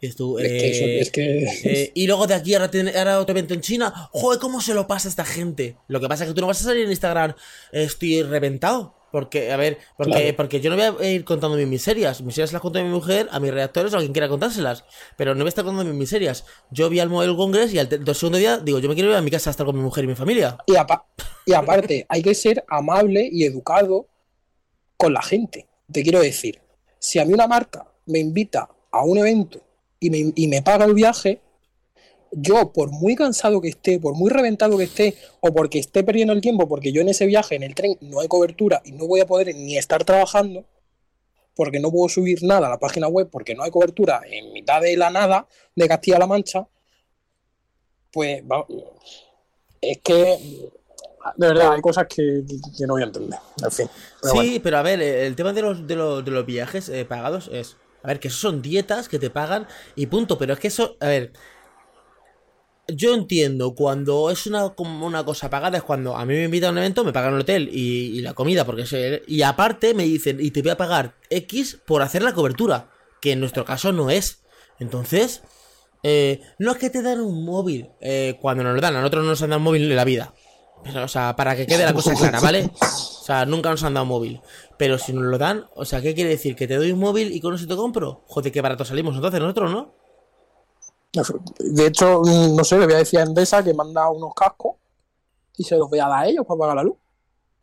[0.00, 0.06] Y
[0.40, 3.52] Es que eso- eh, es que- eh, y luego de aquí ahora, ahora otro evento
[3.54, 3.92] en China.
[4.12, 5.76] Joder, ¿cómo se lo pasa a esta gente?
[5.88, 7.32] Lo que pasa es que tú no vas a salir en Instagram.
[7.72, 8.94] eh, Estoy reventado.
[9.12, 10.36] Porque, a ver, porque, Claro.
[10.36, 12.20] porque yo no voy a ir contando mis miserias.
[12.20, 14.84] Mis miserias las cuento a mi mujer, a mis redactores o a quien quiera contárselas.
[15.16, 16.44] Pero no voy a estar contando mis miserias.
[16.70, 19.22] Yo vi al Mobile Congress y al segundo día digo, yo me quiero ir a
[19.22, 20.56] mi casa a estar con mi mujer y mi familia.
[20.66, 21.04] Y, apa-
[21.46, 24.08] y aparte, hay que ser amable y educado
[24.96, 25.68] con la gente.
[25.92, 26.60] Te quiero decir,
[26.98, 29.60] si a mí una marca me invita a un evento
[30.00, 31.40] y me, y me paga el viaje,
[32.32, 36.32] yo, por muy cansado que esté, por muy reventado que esté, o porque esté perdiendo
[36.32, 39.06] el tiempo, porque yo en ese viaje, en el tren, no hay cobertura y no
[39.06, 40.64] voy a poder ni estar trabajando,
[41.54, 44.80] porque no puedo subir nada a la página web, porque no hay cobertura en mitad
[44.80, 46.66] de la nada de Castilla-La Mancha,
[48.10, 48.42] pues
[49.80, 50.70] es que
[51.36, 52.44] de verdad hay cosas que,
[52.76, 53.38] que no voy a entender.
[53.62, 53.88] En fin.
[54.20, 54.60] pero sí, bueno.
[54.62, 57.48] pero a ver, eh, el tema de los, de los, de los viajes eh, pagados
[57.52, 57.76] es.
[58.02, 60.36] A ver, que eso son dietas que te pagan y punto.
[60.36, 60.96] Pero es que eso.
[61.00, 61.32] A ver.
[62.88, 66.70] Yo entiendo cuando es una, como una cosa pagada, es cuando a mí me invitan
[66.70, 69.94] a un evento, me pagan el hotel y, y la comida, porque es- y aparte
[69.94, 72.90] me dicen, y te voy a pagar X por hacer la cobertura,
[73.20, 74.42] que en nuestro caso no es.
[74.80, 75.42] Entonces,
[76.02, 79.22] eh, no es que te dan un móvil eh, cuando nos lo dan, a nosotros
[79.24, 80.34] no nos han dado un móvil en la vida.
[80.82, 82.68] Pero, o sea, para que quede la cosa clara, ¿vale?
[82.80, 84.40] O sea, nunca nos han dado un móvil.
[84.76, 86.56] Pero si nos lo dan, o sea, ¿qué quiere decir?
[86.56, 88.24] ¿Que te doy un móvil y con eso te compro?
[88.26, 89.94] Joder, qué barato salimos entonces nosotros, ¿no?
[91.58, 94.76] De hecho, mm, no sé, le voy a decir a Endesa que manda unos cascos
[95.56, 96.96] y se los voy a dar a ellos para pagar la luz.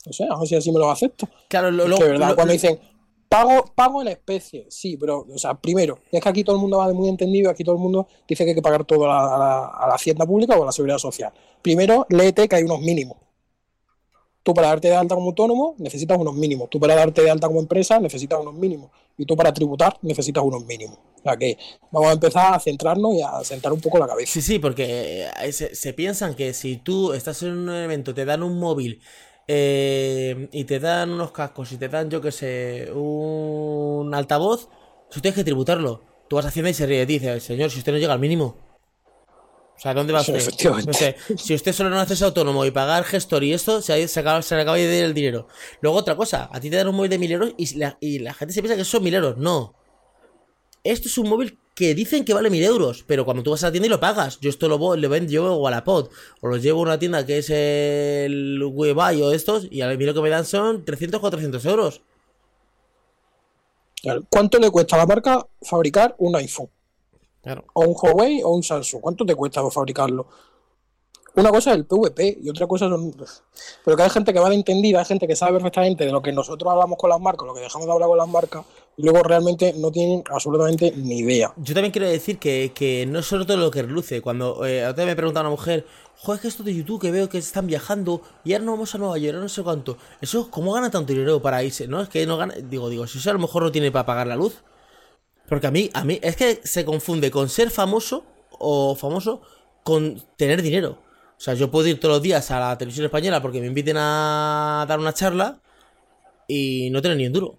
[0.05, 1.27] No sé, a ver si así me los acepto.
[1.47, 2.29] Claro, lo, Es lo- que, ¿verdad?
[2.29, 2.79] lo- Cuando dicen
[3.27, 6.77] pago, pago en especie, sí, pero, o sea, primero, es que aquí todo el mundo
[6.77, 9.07] va de muy entendido, aquí todo el mundo dice que hay que pagar todo a
[9.07, 11.31] la, a la- a la hacienda pública o a la seguridad social.
[11.61, 13.17] Primero, léete que hay unos mínimos.
[14.49, 16.71] Tú para darte de alta como autónomo necesitas unos mínimos.
[16.71, 18.89] Tú para darte de alta como empresa necesitas unos mínimos.
[19.15, 20.97] Y tú para tributar necesitas unos mínimos.
[20.97, 21.55] O sea que
[21.91, 24.33] vamos a empezar a centrarnos y a sentar un poco la cabeza.
[24.33, 28.41] Sí, sí, porque eh, se, piensan que si tú estás en un evento, te dan
[28.41, 29.01] un móvil
[29.47, 34.67] eh, y te dan unos cascos y te dan, yo que sé, un altavoz,
[35.11, 36.01] eso tienes que tributarlo.
[36.27, 38.68] Tú vas haciendo y se ríe dice, señor, si usted no llega al mínimo.
[39.79, 40.69] O sea, ¿dónde va Sí, usted?
[40.85, 44.19] No sé, si usted solo no hace autónomo y pagar gestor y esto, se, se,
[44.19, 45.47] acaba, se le acaba de ir el dinero.
[45.79, 48.19] Luego otra cosa, a ti te dan un móvil de mil euros y la, y
[48.19, 49.37] la gente se piensa que son mil euros.
[49.37, 49.73] No.
[50.83, 53.67] Esto es un móvil que dicen que vale mil euros, pero cuando tú vas a
[53.67, 56.11] la tienda y lo pagas, yo esto lo, lo vendo yo a Wallapop,
[56.41, 60.05] o lo llevo a una tienda que es el Webuy o estos, y a mí
[60.05, 62.01] lo que me dan son 300 400 euros.
[64.29, 66.69] ¿Cuánto le cuesta a la marca fabricar un iPhone?
[67.41, 67.65] Claro.
[67.73, 69.01] O un Huawei o un Samsung.
[69.01, 70.27] ¿Cuánto te cuesta fabricarlo?
[71.35, 73.15] Una cosa es el PVP y otra cosa son.
[73.85, 76.21] Pero que hay gente que va de entendida, hay gente que sabe perfectamente de lo
[76.21, 78.65] que nosotros hablamos con las marcas, lo que dejamos de hablar con las marcas,
[78.97, 81.53] y luego realmente no tienen absolutamente ni idea.
[81.57, 84.21] Yo también quiero decir que, que no es solo todo lo que reluce.
[84.21, 85.85] Cuando eh, vez me pregunta una mujer,
[86.17, 88.93] joder, es que esto de YouTube que veo que están viajando y ahora no vamos
[88.95, 89.97] a Nueva York, no sé cuánto.
[90.19, 91.87] Eso, ¿cómo gana tanto dinero para irse?
[91.87, 92.55] No, es que no gana.
[92.55, 94.61] Digo, digo, si eso a lo mejor no tiene para pagar la luz.
[95.49, 99.41] Porque a mí, a mí, es que se confunde con ser famoso o famoso
[99.83, 100.99] con tener dinero.
[101.37, 103.97] O sea, yo puedo ir todos los días a la televisión española porque me inviten
[103.97, 105.59] a dar una charla
[106.47, 107.57] y no tener ni un duro.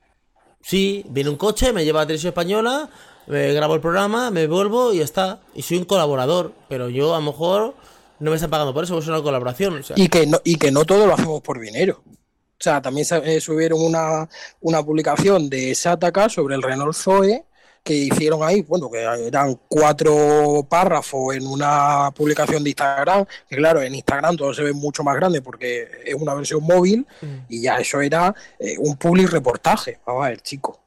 [0.63, 2.91] Sí, viene un coche, me lleva a la televisión española,
[3.27, 5.41] me grabo el programa, me vuelvo y ya está.
[5.55, 7.75] Y soy un colaborador, pero yo a lo mejor
[8.19, 9.83] no me están pagando por eso, es una colaboración.
[9.97, 12.03] Y que no, y que no todo lo hacemos por dinero.
[12.07, 14.29] O sea, también eh, subieron una,
[14.61, 17.47] una publicación de Sataka sobre el Renault Zoe
[17.83, 23.81] que hicieron ahí, bueno, que eran cuatro párrafos en una publicación de Instagram, que claro,
[23.81, 27.07] en Instagram todo se ve mucho más grande porque es una versión móvil
[27.49, 29.99] y ya eso era eh, un public reportaje.
[30.07, 30.79] Vamos a ver, chicos.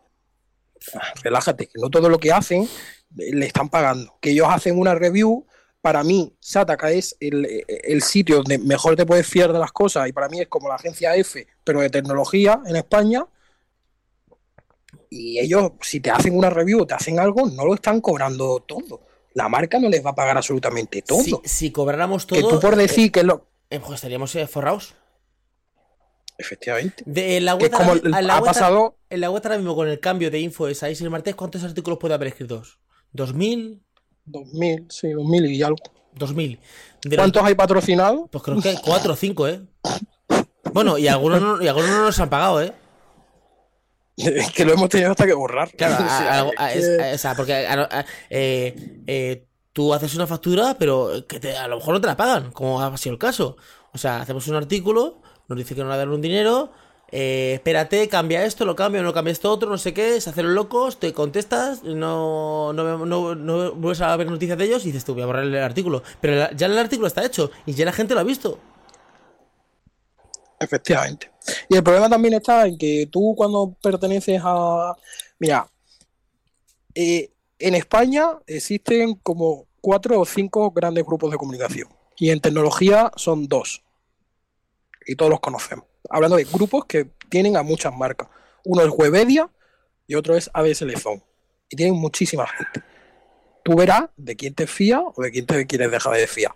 [1.23, 4.15] Relájate, que no todo lo que hacen eh, le están pagando.
[4.21, 5.45] Que ellos hacen una review
[5.81, 10.07] para mí, Sataka es el, el sitio donde mejor te puedes fiar de las cosas
[10.07, 13.25] y para mí es como la agencia F, pero de tecnología en España.
[15.09, 18.63] Y ellos, si te hacen una review o te hacen algo, no lo están cobrando
[18.67, 19.01] todo.
[19.35, 21.21] La marca no les va a pagar absolutamente todo.
[21.23, 23.47] si, si cobráramos que todo, tú por decir que lo.
[23.69, 24.95] eh, pues estaríamos eh, forrados.
[26.37, 27.03] Efectivamente.
[27.05, 29.75] De, en la Que web, como la ha web- pasado En la web ahora mismo
[29.75, 32.79] con el cambio de info de Saiz y el martes, ¿cuántos artículos puede haber escritos?
[33.13, 33.79] ¿2000?
[34.25, 35.77] 2000, sí, 2000 y algo.
[36.15, 36.59] 2000.
[37.03, 38.29] De los- ¿Cuántos hay patrocinados?
[38.31, 39.61] Pues creo que 4 o 5, ¿eh?
[40.73, 42.73] Bueno, y algunos no, y algunos no nos han pagado, ¿eh?
[44.55, 45.71] Que lo hemos tenido hasta que borrar.
[45.71, 47.65] Claro, O sea, a- es o sea, porque
[48.29, 48.75] eh,
[49.07, 52.51] eh, tú haces una factura, pero que te- a lo mejor no te la pagan,
[52.51, 53.57] como ha sido el caso.
[53.93, 56.71] O sea, hacemos un artículo, nos dice que nos va a dar un dinero,
[57.11, 60.55] eh, espérate, cambia esto, lo cambio, no cambia esto otro, no sé qué, se hacen
[60.55, 65.05] locos, te contestas, no, no, no, no vuelves a ver noticias de ellos y dices
[65.05, 66.01] tú, voy a borrar el artículo.
[66.21, 68.59] Pero la- ya el artículo está hecho y ya la gente lo ha visto.
[70.63, 71.31] Efectivamente.
[71.69, 74.95] Y el problema también está en que tú cuando perteneces a...
[75.39, 75.67] Mira,
[76.95, 81.89] eh, en España existen como cuatro o cinco grandes grupos de comunicación.
[82.17, 83.83] Y en tecnología son dos.
[85.05, 85.85] Y todos los conocemos.
[86.09, 88.29] Hablando de grupos que tienen a muchas marcas.
[88.63, 89.49] Uno es Webedia
[90.07, 90.83] y otro es ABS.
[91.69, 92.83] Y tienen muchísima gente.
[93.63, 96.53] Tú verás de quién te fías o de quién te quieres dejar de fiar.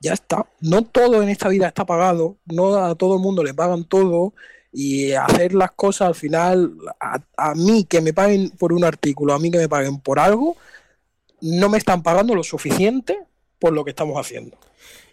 [0.00, 0.46] Ya está.
[0.60, 2.38] No todo en esta vida está pagado.
[2.46, 4.34] No a todo el mundo le pagan todo.
[4.72, 9.38] Y hacer las cosas al final, a, mí que me paguen por un artículo, a
[9.38, 10.56] mí que me paguen por algo,
[11.40, 13.18] no me están pagando lo suficiente
[13.58, 14.56] por lo que estamos haciendo.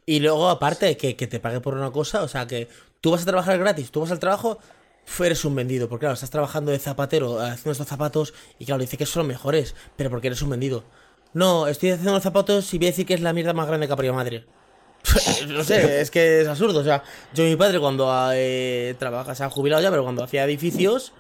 [0.06, 2.68] Y luego, aparte, que, que te pague por una cosa, o sea, que
[3.02, 4.60] tú vas a trabajar gratis, tú vas al trabajo,
[5.20, 8.98] eres un vendido, porque claro, estás trabajando de zapatero, haciendo estos zapatos, y claro, dice
[8.98, 10.84] que son los mejores, pero porque eres un vendido.
[11.34, 13.88] No, estoy haciendo los zapatos y voy a decir que es la mierda más grande
[13.88, 14.46] que ha madre.
[15.48, 16.80] no sé, es que es absurdo.
[16.80, 20.46] O sea, yo mi padre cuando eh, trabaja, se ha jubilado ya, pero cuando hacía
[20.46, 21.14] edificios,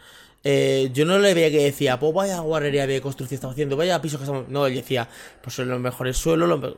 [0.43, 4.01] eh, yo no le veía que decía, pues vaya guarrería de construcción estamos haciendo, vaya
[4.01, 4.47] pisos que estamos.
[4.49, 5.07] No, él decía,
[5.41, 6.77] pues son los mejores suelos, los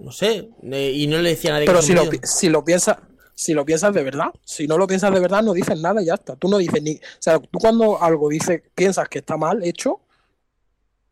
[0.00, 2.64] no sé, eh, y no le decía a nadie Pero que si lo, si lo
[2.64, 2.98] piensas,
[3.34, 6.06] si lo piensas de verdad, si no lo piensas de verdad, no dices nada y
[6.06, 6.36] ya está.
[6.36, 6.94] Tú no dices ni.
[6.94, 10.00] O sea, tú cuando algo dices, piensas que está mal hecho,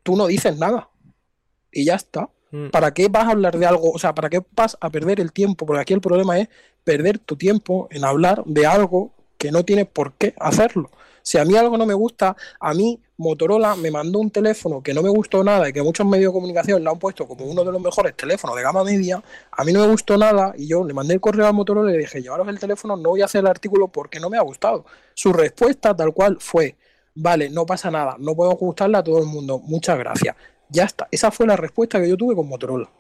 [0.02, 0.88] tú no dices nada.
[1.72, 2.28] Y ya está.
[2.56, 2.70] Mm.
[2.70, 3.90] ¿Para qué vas a hablar de algo?
[3.90, 5.66] O sea, ¿para qué vas a perder el tiempo?
[5.66, 6.48] Porque aquí el problema es
[6.84, 10.90] perder tu tiempo en hablar de algo que no tienes por qué hacerlo.
[11.22, 14.94] Si a mí algo no me gusta, a mí Motorola me mandó un teléfono que
[14.94, 17.64] no me gustó nada y que muchos medios de comunicación lo han puesto como uno
[17.64, 20.84] de los mejores teléfonos de gama media, a mí no me gustó nada y yo
[20.84, 23.24] le mandé el correo a Motorola y le dije, llevaros el teléfono, no voy a
[23.24, 24.86] hacer el artículo porque no me ha gustado.
[25.14, 26.76] Su respuesta tal cual fue,
[27.14, 30.36] vale, no pasa nada, no puedo gustarle a todo el mundo, muchas gracias.
[30.68, 32.90] Ya está, esa fue la respuesta que yo tuve con Motorola.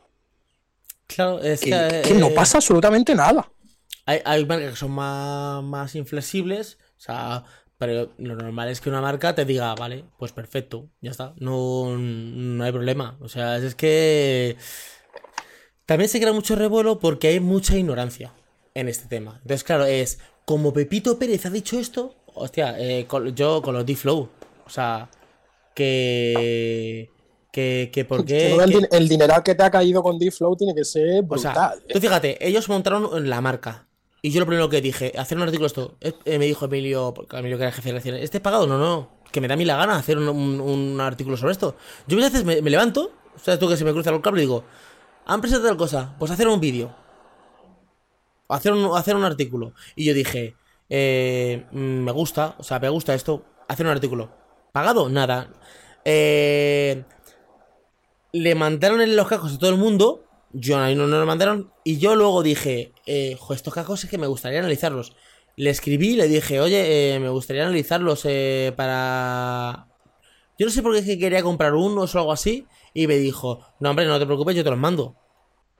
[1.06, 3.50] Claro, es Que, que, que no eh, pasa absolutamente nada.
[4.06, 7.44] Hay, hay marcas que son más, más inflexibles, o sea,
[7.78, 11.96] pero lo normal es que una marca te diga, vale, pues perfecto, ya está, no,
[11.96, 13.16] no hay problema.
[13.20, 14.56] O sea, es que
[15.86, 18.32] también se crea mucho revuelo porque hay mucha ignorancia
[18.74, 19.34] en este tema.
[19.42, 23.86] Entonces, claro, es como Pepito Pérez ha dicho esto, hostia, eh, con- yo con los
[23.86, 24.28] D-Flow,
[24.66, 25.08] o sea,
[25.74, 27.10] que...
[27.56, 28.50] Que, que por qué...
[28.70, 31.72] din- el dineral que te ha caído con D-Flow tiene que ser o sea.
[31.88, 31.92] ¿eh?
[31.94, 33.86] tú fíjate, ellos montaron la marca.
[34.20, 35.96] Y yo lo primero que dije, hacer un artículo esto.
[36.02, 38.66] eh, eh, me dijo Emilio, porque Emilio que era jefe de relaciones, ¿este es pagado?
[38.66, 39.08] No, no.
[39.32, 41.76] Que me da a mí la gana hacer un, un- un artículo sobre esto.
[42.06, 44.42] Yo muchas veces me, me levanto, o sea, tú que se me cruza el cable
[44.42, 44.62] y digo,
[45.24, 46.94] han presentado tal cosa, pues hacer un vídeo.
[48.50, 49.72] Hacer un, hacer un artículo.
[49.94, 50.56] Y yo dije,
[50.90, 54.28] eh, mm, me gusta, o sea, me gusta esto, hacer un artículo.
[54.72, 55.08] ¿Pagado?
[55.08, 55.48] Nada.
[56.04, 57.02] Eh,
[58.36, 60.24] le mandaron los cascos a todo el mundo.
[60.52, 61.72] Yo a mí no, no lo mandaron.
[61.84, 65.14] Y yo luego dije, eh, estos cascos es que me gustaría analizarlos.
[65.56, 69.88] Le escribí le dije, oye, eh, me gustaría analizarlos eh, para.
[70.58, 72.66] Yo no sé por qué es que quería comprar unos o algo así.
[72.92, 75.16] Y me dijo, no, hombre, no te preocupes, yo te los mando.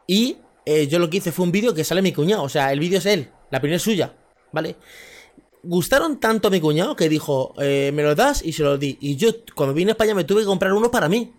[0.07, 2.42] Y eh, yo lo que hice fue un vídeo que sale mi cuñado.
[2.42, 4.16] O sea, el vídeo es él, la opinión es suya.
[4.53, 4.77] ¿Vale?
[5.62, 8.97] Gustaron tanto a mi cuñado que dijo, eh, me los das y se los di.
[9.01, 11.33] Y yo, cuando vine a España, me tuve que comprar uno para mí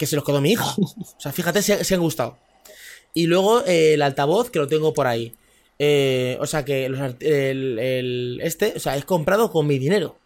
[0.00, 0.64] que se los quedó mi hija.
[0.78, 2.38] O sea, fíjate si, si han gustado.
[3.12, 5.34] Y luego eh, el altavoz, que lo tengo por ahí.
[5.78, 10.16] Eh, o sea, que el, este, o sea, es comprado con mi dinero.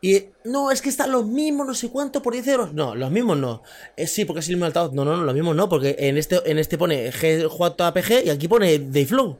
[0.00, 2.74] Y no, es que están los mismos, no sé cuánto, por 10 euros.
[2.74, 3.62] No, los mismos no.
[3.96, 4.92] Eh, sí, porque es el mismo altavoz.
[4.92, 8.48] No, no, no, los mismos no, porque en este, en este pone GJPG y aquí
[8.48, 9.38] pone Dayflow.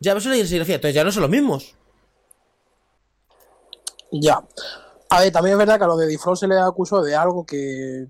[0.00, 0.74] Ya, eso es la serigrafía.
[0.74, 1.76] Entonces ya no son los mismos.
[4.10, 4.42] Ya.
[5.08, 7.46] A ver, también es verdad que a los de D-Flow se les acusó de algo
[7.46, 8.08] que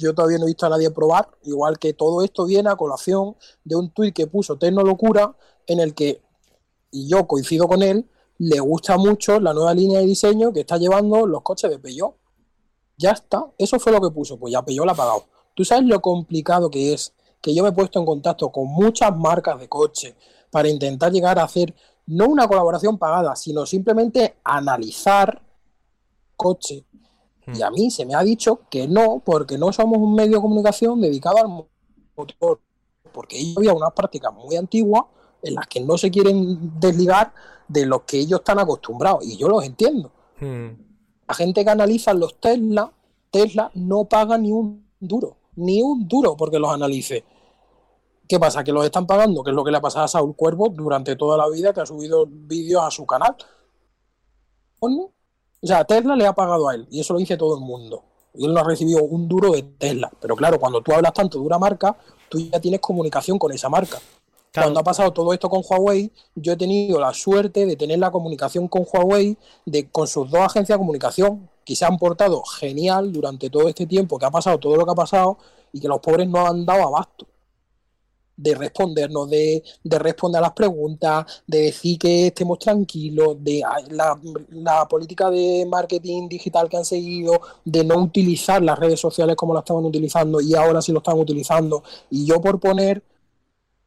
[0.00, 1.28] yo todavía no he visto a nadie probar.
[1.42, 5.94] Igual que todo esto viene a colación de un tuit que puso Tecnolocura en el
[5.94, 6.22] que,
[6.90, 8.08] y yo coincido con él,
[8.38, 12.14] le gusta mucho la nueva línea de diseño que está llevando los coches de Peugeot.
[12.96, 15.24] Ya está, eso fue lo que puso, pues ya Peugeot la ha pagado.
[15.54, 19.16] ¿Tú sabes lo complicado que es que yo me he puesto en contacto con muchas
[19.16, 20.14] marcas de coches
[20.50, 21.74] para intentar llegar a hacer
[22.06, 25.42] no una colaboración pagada, sino simplemente analizar
[26.36, 26.86] coche.
[27.54, 30.42] Y a mí se me ha dicho que no, porque no somos un medio de
[30.42, 31.48] comunicación dedicado al
[32.16, 32.60] motor,
[33.12, 35.04] porque ellos había unas prácticas muy antiguas
[35.42, 37.32] en las que no se quieren desligar
[37.68, 40.10] de los que ellos están acostumbrados, y yo los entiendo.
[40.40, 40.68] Hmm.
[41.26, 42.92] La gente que analiza los Tesla,
[43.30, 47.24] Tesla no paga ni un duro, ni un duro porque los analice.
[48.26, 48.62] ¿Qué pasa?
[48.62, 51.16] Que los están pagando, que es lo que le ha pasado a Saúl Cuervo durante
[51.16, 53.34] toda la vida, que ha subido vídeos a su canal.
[54.82, 55.12] ¿No?
[55.60, 58.04] O sea, Tesla le ha pagado a él, y eso lo dice todo el mundo.
[58.34, 60.10] Y él no ha recibido un duro de Tesla.
[60.20, 61.96] Pero claro, cuando tú hablas tanto de una marca,
[62.28, 63.98] tú ya tienes comunicación con esa marca.
[64.52, 64.66] Claro.
[64.66, 68.10] Cuando ha pasado todo esto con Huawei, yo he tenido la suerte de tener la
[68.10, 73.12] comunicación con Huawei, de, con sus dos agencias de comunicación, que se han portado genial
[73.12, 75.38] durante todo este tiempo que ha pasado todo lo que ha pasado
[75.72, 77.26] y que los pobres no han dado abasto
[78.38, 84.18] de respondernos, de, de responder a las preguntas, de decir que estemos tranquilos, de la,
[84.50, 89.52] la política de marketing digital que han seguido, de no utilizar las redes sociales como
[89.52, 91.82] las estaban utilizando y ahora sí lo están utilizando.
[92.10, 93.02] Y yo por poner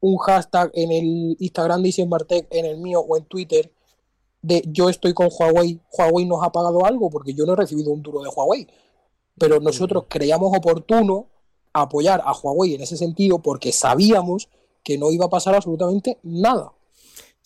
[0.02, 3.72] un hashtag en el Instagram de Isenbartec, en el mío o en Twitter,
[4.42, 7.92] de yo estoy con Huawei, Huawei nos ha pagado algo porque yo no he recibido
[7.92, 8.68] un duro de Huawei.
[9.38, 11.28] Pero nosotros creíamos oportuno
[11.74, 14.50] apoyar a Huawei en ese sentido porque sabíamos
[14.84, 16.74] que no iba a pasar absolutamente nada.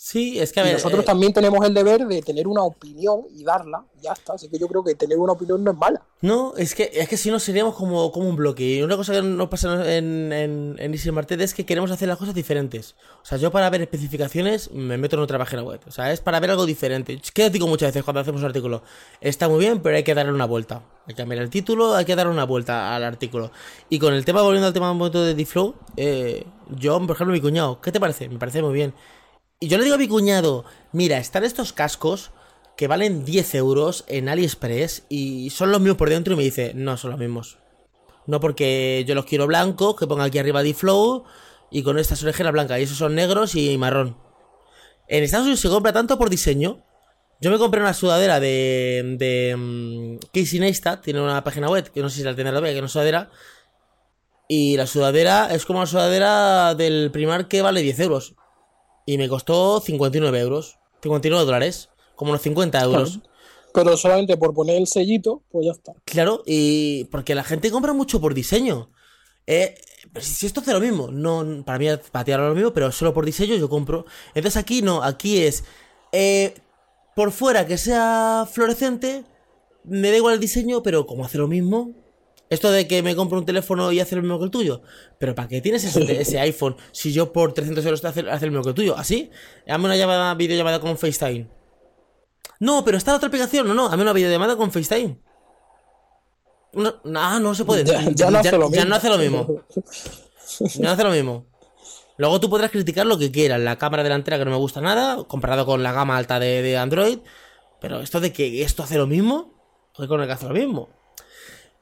[0.08, 0.76] Sí, es que a y ver.
[0.76, 4.34] nosotros eh, también tenemos el deber de tener una opinión y darla, ya está.
[4.34, 6.00] Así que yo creo que tener una opinión no es mala.
[6.22, 8.64] No, es que, es que si no seríamos como, como un bloque.
[8.76, 12.08] Y una cosa que nos pasa en, en, en Easy Market es que queremos hacer
[12.08, 12.96] las cosas diferentes.
[13.24, 15.80] O sea, yo para ver especificaciones me meto en otra página web.
[15.88, 17.20] O sea, es para ver algo diferente.
[17.34, 18.84] ¿Qué os digo muchas veces cuando hacemos un artículo?
[19.22, 20.84] Está muy bien, pero hay que darle una vuelta.
[21.08, 23.52] Hay que cambiar el título, hay que darle una vuelta al artículo.
[23.90, 26.46] Y con el tema, volviendo al tema de D-Flow, eh,
[26.78, 28.30] yo, por ejemplo, mi cuñado, ¿qué te parece?
[28.30, 28.94] Me parece muy bien.
[29.60, 32.32] Y yo le digo a mi cuñado, mira, están estos cascos
[32.76, 36.74] que valen 10 euros en AliExpress y son los mismos por dentro y me dice,
[36.76, 37.58] no son los mismos.
[38.28, 41.24] No porque yo los quiero blancos, que ponga aquí arriba D-Flow
[41.72, 44.18] y con estas orejeras blancas y esos son negros y marrón.
[45.08, 46.84] En Estados Unidos se compra tanto por diseño.
[47.40, 52.02] Yo me compré una sudadera de, de mm, Casey Neistat, tiene una página web, que
[52.02, 53.30] no sé si la tendrá todavía, que no es sudadera.
[54.50, 58.36] Y la sudadera es como la sudadera del primar que vale 10 euros.
[59.06, 60.80] Y me costó 59 euros.
[61.02, 61.90] 59 dólares.
[62.16, 63.20] Como unos 50 euros.
[63.74, 65.94] Pero solamente por poner el sellito, pues ya está.
[66.06, 68.90] Claro, y porque la gente compra mucho por diseño.
[69.48, 69.76] Eh,
[70.20, 73.14] si esto hace lo mismo, no, para mí para ti ahora lo mismo, pero solo
[73.14, 74.06] por diseño yo compro.
[74.34, 75.66] Entonces aquí no, aquí es
[76.12, 76.54] eh,
[77.16, 79.26] por fuera que sea fluorescente,
[79.84, 81.92] me da igual el diseño, pero como hace lo mismo,
[82.50, 84.82] esto de que me compro un teléfono y hace lo mismo que el tuyo.
[85.20, 88.46] Pero ¿para qué tienes ese, ese iPhone si yo por 300 euros te hace, hace,
[88.46, 88.98] lo mismo que el tuyo?
[88.98, 89.32] ¿Así?
[89.68, 91.48] Dame una llamada, videollamada con FaceTime.
[92.60, 93.68] No, pero está la otra aplicación.
[93.68, 95.18] No, no, dame una videollamada con FaceTime.
[96.74, 97.84] No, no, no se puede.
[97.86, 98.90] Ya, ya no hace lo ya mismo.
[98.90, 99.64] no hace lo mismo.
[100.76, 101.48] Ya no hace lo mismo.
[102.18, 103.60] Luego tú podrás criticar lo que quieras.
[103.60, 106.78] La cámara delantera que no me gusta nada, comparado con la gama alta de, de
[106.78, 107.20] Android.
[107.82, 109.54] Pero esto de que esto hace lo mismo,
[109.98, 110.90] ¿qué con el que hace lo mismo?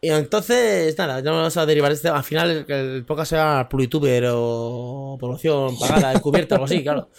[0.03, 2.09] Y entonces, nada, ya vamos a derivar este.
[2.09, 7.09] Al final, el, el podcast sea Plurituber o promoción pagada, encubierta, algo así, claro.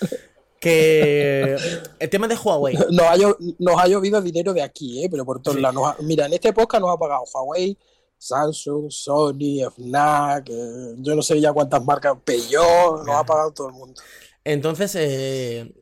[0.60, 1.56] Que
[1.98, 2.74] el tema de Huawei.
[2.90, 3.16] Nos ha,
[3.58, 5.08] nos ha llovido dinero de aquí, ¿eh?
[5.10, 5.62] pero por todos Sí.
[5.62, 5.82] lados.
[5.86, 7.76] Ha- mira, en este podcast nos ha pagado Huawei,
[8.18, 13.68] Samsung, Sony, FNAC, eh, yo no sé ya cuántas marcas, Peugeot, nos ha pagado todo
[13.68, 14.00] el mundo.
[14.44, 15.72] Entonces, eh,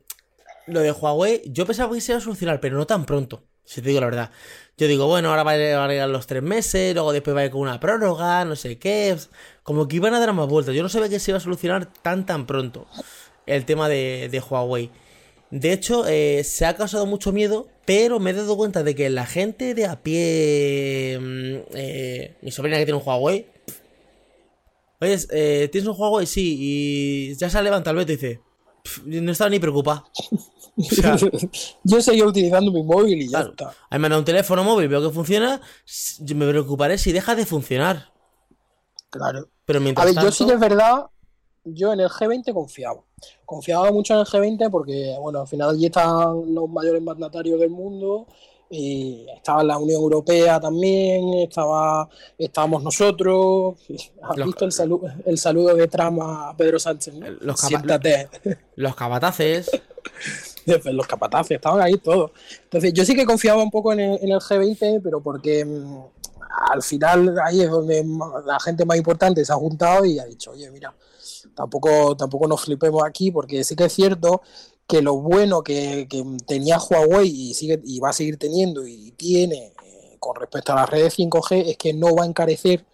[0.67, 3.83] lo de Huawei, yo pensaba que se iba a solucionar, pero no tan pronto, si
[3.83, 4.31] te digo la verdad.
[4.79, 5.57] Yo digo, bueno, ahora va a
[5.89, 9.17] llegar los tres meses, luego después va a ir con una prórroga, no sé qué.
[9.63, 10.75] Como que iban a dar más vueltas.
[10.75, 12.87] Yo no sabía que se iba a solucionar tan tan pronto
[13.47, 14.91] el tema de, de Huawei.
[15.51, 19.11] De hecho, eh, se ha causado mucho miedo, pero me he dado cuenta de que
[19.11, 23.47] la gente de a pie, mm, eh, mi sobrina que tiene un Huawei,
[25.01, 26.27] oye, eh, ¿tienes un Huawei?
[26.27, 28.41] Sí, y ya se ha levantado el veto y dice,
[28.83, 30.05] "Pff, no estaba ni preocupada.
[30.83, 31.17] Sea,
[31.85, 33.51] yo seguía utilizando mi móvil y ya Claro.
[33.51, 33.67] está.
[33.91, 35.61] a mí me han dado un teléfono móvil, veo que funciona,
[36.21, 38.11] yo me preocuparé si deja de funcionar.
[39.11, 39.49] Claro.
[39.67, 41.07] Pero A mientras ver, yo sí que es verdad,
[41.65, 43.01] yo en el G20 confiaba.
[43.45, 47.71] Confiaba mucho en el G20 porque, bueno, al final allí están los mayores mandatarios del
[47.71, 48.27] mundo,
[48.75, 52.09] y estaba la Unión Europea también, estaba,
[52.39, 53.75] estábamos nosotros.
[54.23, 57.13] ¿Has Los- visto el, salu- el saludo de Trump a Pedro Sánchez?
[57.15, 57.27] ¿no?
[57.43, 58.29] Los capa- Siéntate.
[58.77, 59.71] los cabataces,
[60.67, 62.31] Los capataces, estaban ahí todos.
[62.65, 65.99] Entonces, yo sí que confiaba un poco en el, en el G20, pero porque mm,
[66.71, 68.05] al final ahí es donde
[68.45, 70.95] la gente más importante se ha juntado y ha dicho, oye, mira,
[71.55, 74.43] tampoco, tampoco nos flipemos aquí, porque sí que es cierto
[74.87, 79.13] que lo bueno que, que tenía Huawei y, sigue, y va a seguir teniendo y
[79.13, 82.85] tiene eh, con respecto a las redes 5G es que no va a encarecer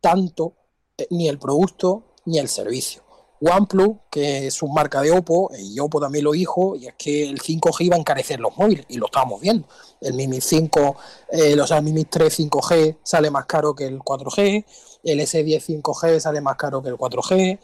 [0.00, 0.54] tanto
[0.96, 3.01] eh, ni el producto ni el servicio.
[3.42, 7.28] OnePlus, que es un marca de Oppo, y Oppo también lo dijo, y es que
[7.28, 9.66] el 5G iba a encarecer los móviles, y lo estamos viendo.
[10.00, 10.96] El Mi Mix 5,
[11.32, 14.64] eh, o sea, el Mi Mix 3 5G sale más caro que el 4G,
[15.02, 17.58] el S10 5G sale más caro que el 4G,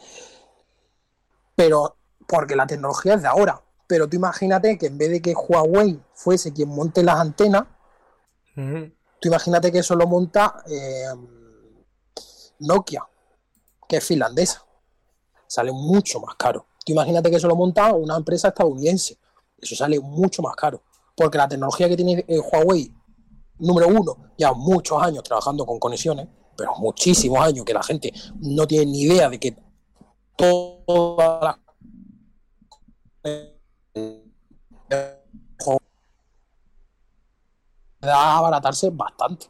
[1.55, 1.95] pero
[2.27, 3.61] porque la tecnología es de ahora.
[3.87, 7.63] Pero tú imagínate que en vez de que Huawei fuese quien monte las antenas,
[8.55, 11.05] tú imagínate que eso lo monta eh,
[12.59, 13.03] Nokia,
[13.87, 14.63] que es finlandesa.
[15.49, 16.67] Sale mucho más caro.
[16.85, 19.17] Tú imagínate que eso lo monta una empresa estadounidense.
[19.57, 20.83] Eso sale mucho más caro.
[21.15, 22.93] Porque la tecnología que tiene eh, Huawei,
[23.57, 28.67] número uno, ya muchos años trabajando con conexiones, pero muchísimos años que la gente no
[28.67, 29.57] tiene ni idea de que
[30.37, 31.57] todas las
[38.01, 39.47] da abaratarse bastante.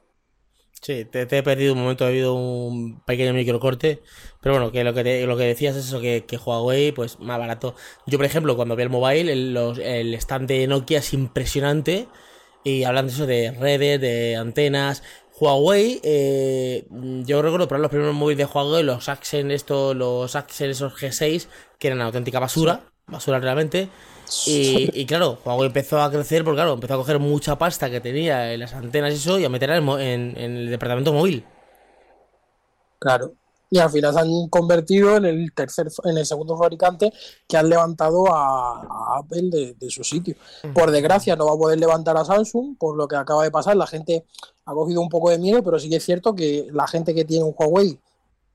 [0.81, 4.01] Sí, te, te he perdido un momento, ha habido un pequeño microcorte.
[4.41, 7.19] Pero bueno, que lo que, te- lo que decías es eso, que, que Huawei, pues
[7.19, 7.75] más barato.
[8.05, 12.07] Yo, por ejemplo, cuando vi el mobile, el, los- el stand de Nokia es impresionante.
[12.63, 15.03] Y hablan de eso de redes, de antenas.
[15.39, 16.85] Huawei, eh,
[17.25, 21.47] yo recuerdo probar los primeros móviles de Huawei, los Accent, estos, los Accent esos G6,
[21.79, 23.89] que eran auténtica basura, basura realmente.
[24.45, 28.01] Y, y claro, Huawei empezó a crecer porque claro, empezó a coger mucha pasta que
[28.01, 31.45] tenía en las antenas y eso y a meterla en- en el departamento móvil.
[32.99, 33.35] Claro.
[33.71, 37.13] Y al final se han convertido en el tercer, en el segundo fabricante
[37.47, 40.35] que han levantado a, a Apple de, de su sitio.
[40.73, 43.75] Por desgracia no va a poder levantar a Samsung por lo que acaba de pasar.
[43.77, 44.25] La gente
[44.65, 47.25] ha cogido un poco de miedo, pero sí que es cierto que la gente que
[47.25, 47.99] tiene un Huawei,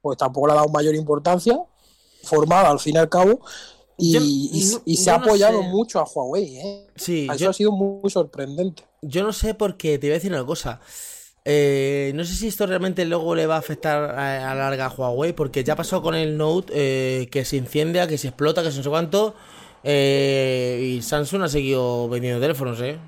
[0.02, 1.60] pues tampoco le ha dado mayor importancia,
[2.24, 3.40] formada al fin y al cabo,
[3.96, 5.68] y, Yo- y- no- y se ha no apoyado sé.
[5.68, 6.56] mucho a Huawei.
[6.58, 6.86] ¿eh?
[6.96, 8.82] Sí, Eso yo, ha sido muy, muy sorprendente.
[9.02, 10.80] yo no sé porque te voy a decir una cosa.
[11.46, 14.90] Eh, no sé si esto realmente luego le va a afectar a, a larga a
[14.90, 18.68] Huawei, porque ya pasó con el Note eh, que se incendia, que se explota, que
[18.70, 19.34] no sé cuánto.
[19.82, 22.98] eh, y Samsung ha seguido vendiendo teléfonos, ¿eh?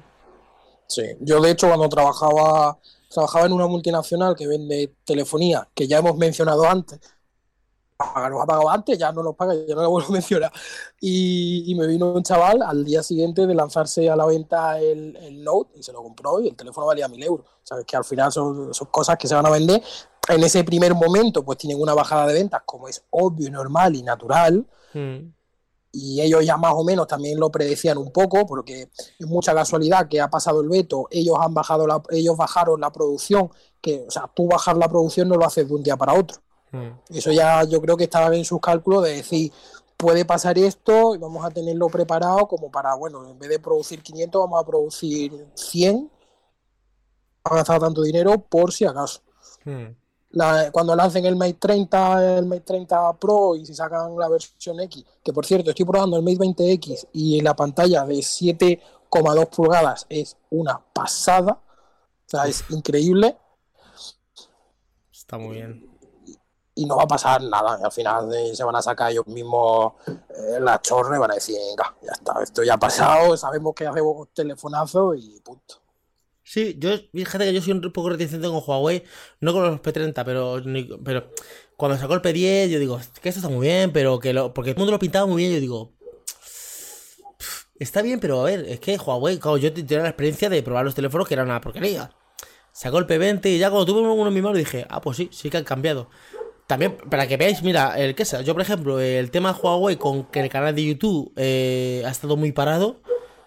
[0.89, 2.79] Sí, yo de hecho cuando trabajaba,
[3.09, 7.01] trabajaba en una multinacional que vende telefonía, que ya hemos mencionado antes,
[7.97, 10.53] paga, nos ha pagado antes, ya no nos paga, ya no lo vuelvo a mencionar.
[11.01, 15.17] Y, y me vino un chaval al día siguiente de lanzarse a la venta el,
[15.17, 17.47] el Note y se lo compró y el teléfono valía mil euros.
[17.63, 19.83] Sabes que al final son, son cosas que se van a vender.
[20.29, 24.03] En ese primer momento, pues tienen una bajada de ventas, como es obvio, normal y
[24.03, 24.67] natural.
[24.95, 25.33] Mm.
[25.93, 30.09] y ellos ya más o menos también lo predecían un poco, porque es mucha casualidad
[30.09, 34.11] que ha pasado el veto, ellos han bajado la, ellos bajaron la producción, que, o
[34.11, 36.39] sea, tú bajar la producción no lo haces de un día para otro.
[36.73, 36.89] Mm.
[37.11, 39.53] Eso ya yo creo que estaba en sus cálculos de decir,
[39.97, 44.03] puede pasar esto y vamos a tenerlo preparado como para, bueno, en vez de producir
[44.03, 46.11] 500 vamos a producir 100,
[47.45, 49.21] ha gastado tanto dinero por si acaso
[49.65, 49.87] Mm.
[50.31, 54.79] la- cuando lancen el Mate 30, el Mate 30 Pro y si sacan la versión
[54.81, 60.05] X, que por cierto estoy probando el Mate 20X y la pantalla de 7,2 pulgadas
[60.09, 63.37] es una pasada, o sea, es increíble
[65.13, 65.96] Está muy bien.
[66.79, 69.95] Y no va a pasar nada, al final eh, se van a sacar ellos mismos
[70.07, 73.75] eh, la chorra y van a decir, venga, ya está, esto ya ha pasado, sabemos
[73.75, 75.81] que hacemos telefonazo y punto.
[76.45, 79.03] Sí, yo, fíjate que yo soy un poco reticente con Huawei,
[79.41, 80.63] no con los P30, pero,
[81.03, 81.31] pero
[81.79, 84.71] cuando sacó el P10, yo digo, que esto está muy bien, pero que lo, porque
[84.71, 85.93] el mundo lo pintaba muy bien, yo digo,
[87.39, 90.63] "Pff, está bien, pero a ver, es que Huawei, claro, yo tenía la experiencia de
[90.63, 92.11] probar los teléfonos que era una porquería.
[92.71, 95.31] Sacó el P20 y ya cuando tuve uno en mi mano dije, ah, pues sí,
[95.33, 96.11] sí que han cambiado.
[96.67, 100.25] También, para que veáis, mira, el que sea, yo por ejemplo, el tema Huawei con
[100.25, 103.01] que el canal de YouTube eh, ha estado muy parado.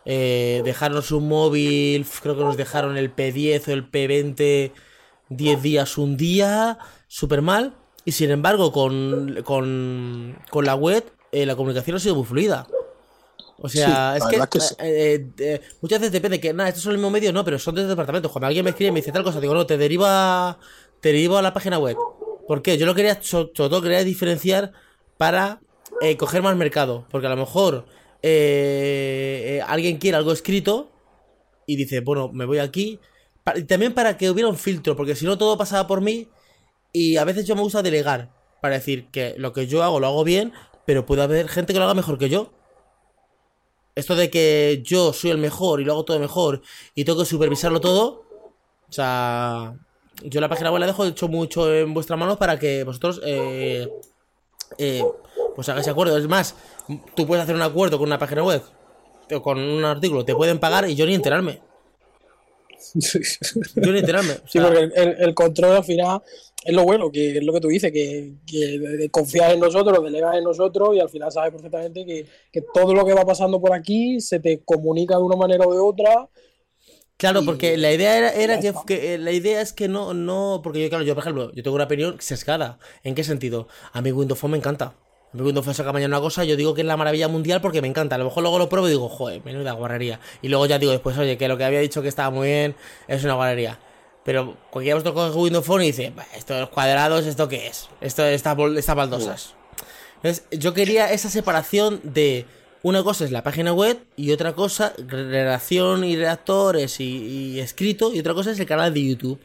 [0.05, 4.71] Eh, dejarnos un móvil, creo que nos dejaron el P10 o el P20
[5.29, 7.75] 10 días, un día, súper mal.
[8.05, 12.65] Y sin embargo, con, con, con la web, eh, la comunicación ha sido muy fluida.
[13.61, 14.75] O sea, Sí, es que, verdad que sí.
[14.79, 17.75] eh, eh, muchas veces depende que, nada, estos son el mismo medio, no, pero son
[17.75, 18.31] de departamentos.
[18.31, 20.57] Cuando alguien me escribe y me dice tal cosa, digo, no, te deriva,
[21.01, 21.97] te derivo a la página web.
[22.49, 22.79] ¿Por qué?
[22.79, 24.71] Yo lo quería, so- sobre todo quería diferenciar
[25.19, 25.61] para
[26.01, 27.05] eh, coger más mercado.
[27.11, 27.85] Porque a lo mejor
[28.23, 30.89] eh, eh, alguien quiere algo escrito
[31.67, 32.99] y dice, bueno, me voy aquí.
[33.43, 36.27] Pa- y también para que hubiera un filtro, porque si no todo pasaba por mí
[36.91, 38.31] y a veces yo me gusta delegar.
[38.61, 40.51] Para decir que lo que yo hago lo hago bien,
[40.87, 42.51] pero puede haber gente que lo haga mejor que yo.
[43.93, 46.63] Esto de que yo soy el mejor y lo hago todo mejor
[46.95, 48.23] y tengo que supervisarlo todo.
[48.89, 49.75] O sea,
[50.23, 53.87] yo la página web la dejo hecho mucho en vuestras manos para que vosotros eh,
[54.77, 55.03] eh,
[55.55, 56.17] pues hagáis acuerdo.
[56.17, 56.55] Es más,
[57.15, 58.61] tú puedes hacer un acuerdo con una página web
[59.33, 61.61] o con un artículo, te pueden pagar y yo ni enterarme.
[63.75, 64.33] Yo ni enterarme.
[64.33, 66.21] O Sí, porque el, el- control al final
[66.63, 69.59] es lo bueno, que es lo que tú dices, que, que de- de confías en
[69.59, 73.25] nosotros, delegas en nosotros y al final sabes perfectamente que, que todo lo que va
[73.25, 76.29] pasando por aquí se te comunica de una manera o de otra.
[77.19, 80.81] Claro, porque la idea era, era que, eh, la idea es que no, no, porque
[80.81, 82.79] yo, claro, yo por ejemplo, yo tengo una opinión sesgada.
[83.03, 83.67] ¿En qué sentido?
[83.91, 84.85] A mí Windows Phone me encanta.
[85.33, 87.59] A mí Windows Phone saca mañana una cosa, yo digo que es la maravilla mundial
[87.59, 88.15] porque me encanta.
[88.15, 90.21] A lo mejor luego lo pruebo y digo, joder, menuda guarrería.
[90.41, 92.75] Y luego ya digo después, oye, que lo que había dicho que estaba muy bien
[93.09, 93.79] es una guarrería.
[94.23, 97.49] Pero cualquiera de vosotros coge Windows Phone y dice, "Bah, esto de los cuadrados, ¿esto
[97.49, 97.89] qué es?
[97.99, 99.55] Esto está bol- estas baldosas.
[100.17, 102.45] Entonces, yo quería esa separación de
[102.83, 108.19] una cosa es la página web y otra cosa, redacción y redactores y, escrito, y
[108.19, 109.39] otra cosa es el canal de YouTube.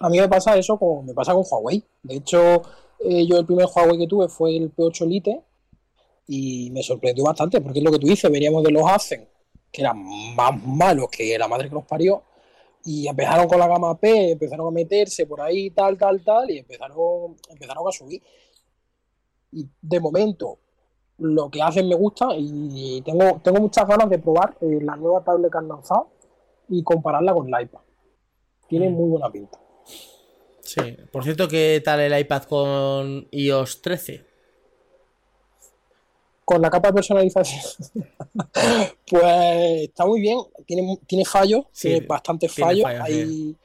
[0.00, 1.82] A mí me pasa eso con, me pasa con Huawei.
[2.02, 2.62] De hecho,
[3.00, 5.40] eh, yo el primer Huawei que tuve fue el P8 Lite
[6.26, 9.26] y me sorprendió bastante porque es lo que tú dices, veníamos de los Accent,
[9.70, 10.02] que eran
[10.34, 12.22] más malos que la madre que los parió,
[12.84, 16.58] y empezaron con la gama P, empezaron a meterse por ahí, tal, tal, tal, y
[16.58, 18.22] empezaron, empezaron a subir.
[19.52, 20.58] Y de momento,
[21.18, 25.22] lo que hacen me gusta y tengo, tengo muchas ganas de probar eh, la nueva
[25.22, 26.08] tablet que han lanzado
[26.68, 27.80] y compararla con la iPad.
[28.68, 28.94] Tiene Mm.
[28.94, 29.58] muy buena pinta.
[30.60, 30.80] Sí.
[31.12, 34.26] Por cierto, ¿qué tal el iPad con iOS 13?
[36.46, 37.62] con la capa de personalización,
[39.10, 40.38] pues está muy bien.
[40.66, 42.82] Tiene, tiene fallos, Sí, tiene bastantes tiene fallos.
[42.84, 43.56] fallos, hay,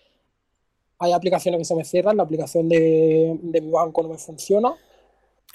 [1.00, 2.16] hay aplicaciones que se me cierran.
[2.16, 4.74] La aplicación de, de mi banco no me funciona.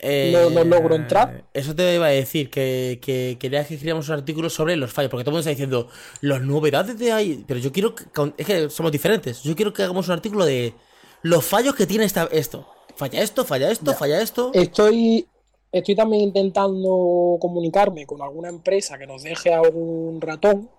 [0.02, 1.34] No- no logro entrar.
[1.36, 4.92] Eh, Eso te iba a decir, que, que querías que escribiéramos un artículo sobre los
[4.92, 5.88] fallos, porque todo el mundo está diciendo,
[6.20, 8.04] las novedades de ahí, pero yo quiero, que,
[8.36, 10.74] es que somos diferentes, yo quiero que hagamos un artículo de
[11.22, 12.66] los fallos que tiene esta, esto.
[12.96, 13.96] Falla esto, falla esto, Ya.
[13.96, 14.50] falla esto.
[14.52, 15.26] Estoy,
[15.72, 20.70] estoy también intentando comunicarme con alguna empresa que nos deje algún ratón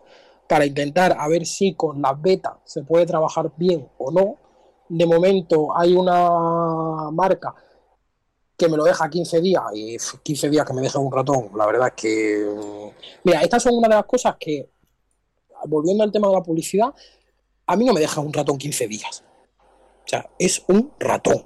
[0.47, 4.38] para intentar a ver si con las betas se puede trabajar bien o no.
[4.88, 7.55] De momento hay una marca
[8.58, 11.49] que me lo deja 15 días y pf, 15 días que me deja un ratón.
[11.56, 12.45] La verdad es que...
[12.49, 12.89] mm,
[13.26, 14.70] Mira, estas son una de las cosas que,
[15.66, 16.93] volviendo al tema de la publicidad,
[17.68, 19.24] a mí no me deja un ratón 15 días.
[20.06, 21.45] O sea, es un ratón.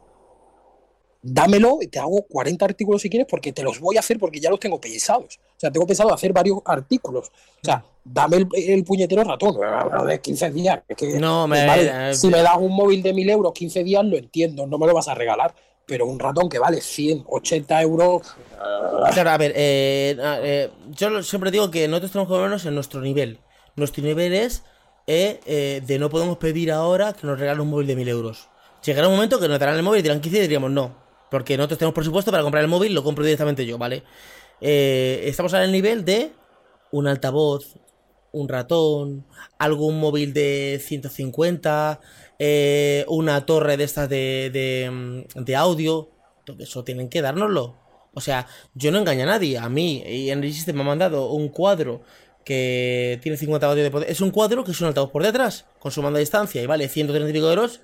[1.21, 4.39] dámelo y te hago 40 artículos si quieres porque te los voy a hacer porque
[4.39, 5.37] ya los tengo pensados.
[5.37, 7.27] O sea, tengo pensado hacer varios artículos.
[7.29, 9.57] O sea, dame el, el puñetero ratón,
[10.07, 10.81] de 15 días.
[10.87, 13.83] Es que, No, me- vale, eh, si me das un móvil de 1000 euros 15
[13.83, 15.53] días, lo entiendo, no me lo vas a regalar.
[15.89, 18.21] Pero un ratón que vale 100, 80 euros,
[19.13, 23.01] Claro, a ver, eh, eh, yo siempre digo que nosotros tenemos que movernos en nuestro
[23.01, 23.39] nivel.
[23.75, 24.63] Nuestro nivel es
[25.07, 28.49] eh, eh, de no podemos pedir ahora que nos regalen un móvil de 1000 euros.
[28.83, 30.95] Llegará un momento que nos darán el móvil y dirán 15 y diríamos no.
[31.31, 34.03] Porque nosotros tenemos presupuesto para comprar el móvil, lo compro directamente yo, ¿vale?
[34.59, 36.31] Estamos en el nivel de
[36.91, 37.75] un altavoz,
[38.31, 39.25] un ratón,
[39.57, 41.99] algún móvil de 150,
[42.37, 46.09] eh, una torre de estas de, de, mm, de audio.
[46.45, 47.77] Todo eso tienen que dárnoslo.
[48.13, 49.57] O sea, yo no engaño a nadie.
[49.57, 52.01] A mí, y Energy System me ha mandado un cuadro
[52.43, 54.09] que tiene 50 vatios de poder.
[54.09, 56.65] Es un cuadro que es un altavoz por detrás, con su mando a distancia, y
[56.65, 57.81] vale 130 y pico euros.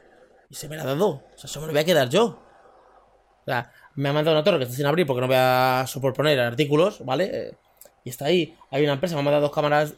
[0.50, 1.08] Y se me la ha dado.
[1.08, 2.26] O sea, eso me lo voy a quedar yo.
[2.26, 5.86] O sea, me ha mandado una torre que está sin abrir porque no voy a
[5.88, 7.30] superponer artículos, ¿vale?
[7.32, 7.58] Eh,
[8.04, 8.56] y está ahí.
[8.72, 9.94] Hay una empresa, me ha mandado dos cámaras.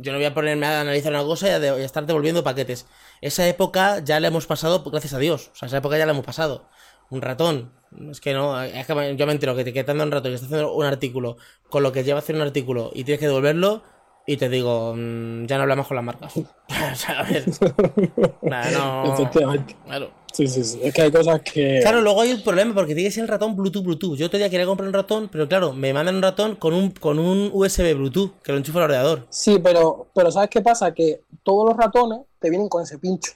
[0.00, 2.86] Yo- no voy a ponerme a analizar una cosa y a, estar devolviendo paquetes.
[3.20, 5.50] Esa época ya la hemos pasado, gracias a Dios.
[5.52, 6.68] O sea, esa época ya la hemos pasado.
[7.10, 7.72] Un ratón.
[8.10, 10.48] Es que no, es que yo me entero que te quedan un ratón y estás
[10.50, 11.36] haciendo un artículo
[11.68, 13.82] con lo que lleva a hacer un artículo y tienes que devolverlo.
[14.26, 16.36] Y te digo, mm, ya no hablamos con las marcas.
[16.36, 17.44] o sea, a ver.
[18.42, 19.14] Nah, no.
[19.14, 19.76] efectivamente.
[19.84, 20.10] Claro.
[20.32, 20.80] Sí, sí, sí.
[20.82, 21.80] Es que hay cosas que.
[21.82, 24.16] Claro, luego hay un problema porque tiene que ser el ratón Bluetooth Bluetooth.
[24.16, 27.18] Yo todavía quería comprar un ratón, pero claro, me mandan un ratón con un, con
[27.18, 29.26] un USB Bluetooth que lo enchufa al ordenador.
[29.28, 30.94] Sí, pero, pero ¿sabes qué pasa?
[30.94, 33.32] Que todos los ratones te vienen con ese pincho.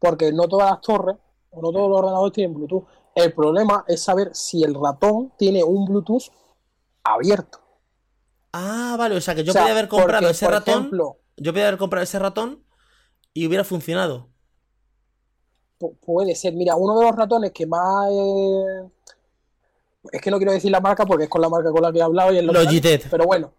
[0.00, 1.16] Porque no todas las torres
[1.50, 2.84] o no todos los ordenadores tienen Bluetooth.
[3.14, 6.24] El problema es saber si el ratón tiene un Bluetooth
[7.04, 7.63] abierto.
[8.56, 10.74] Ah, vale, o sea que yo O sea, podía haber comprado porque, ese por ratón.
[10.78, 12.62] ejemplo, Yo podía haber comprado ese ratón
[13.32, 14.28] y hubiera funcionado.
[15.80, 16.52] pu- puede ser.
[16.54, 18.08] Mira, uno de los ratones que más.
[18.12, 18.88] eh,
[20.12, 21.98] Es que no quiero decir la marca porque es con la marca con la que
[21.98, 23.08] he hablado y es lo Logitech.
[23.10, 23.52] Pero bueno,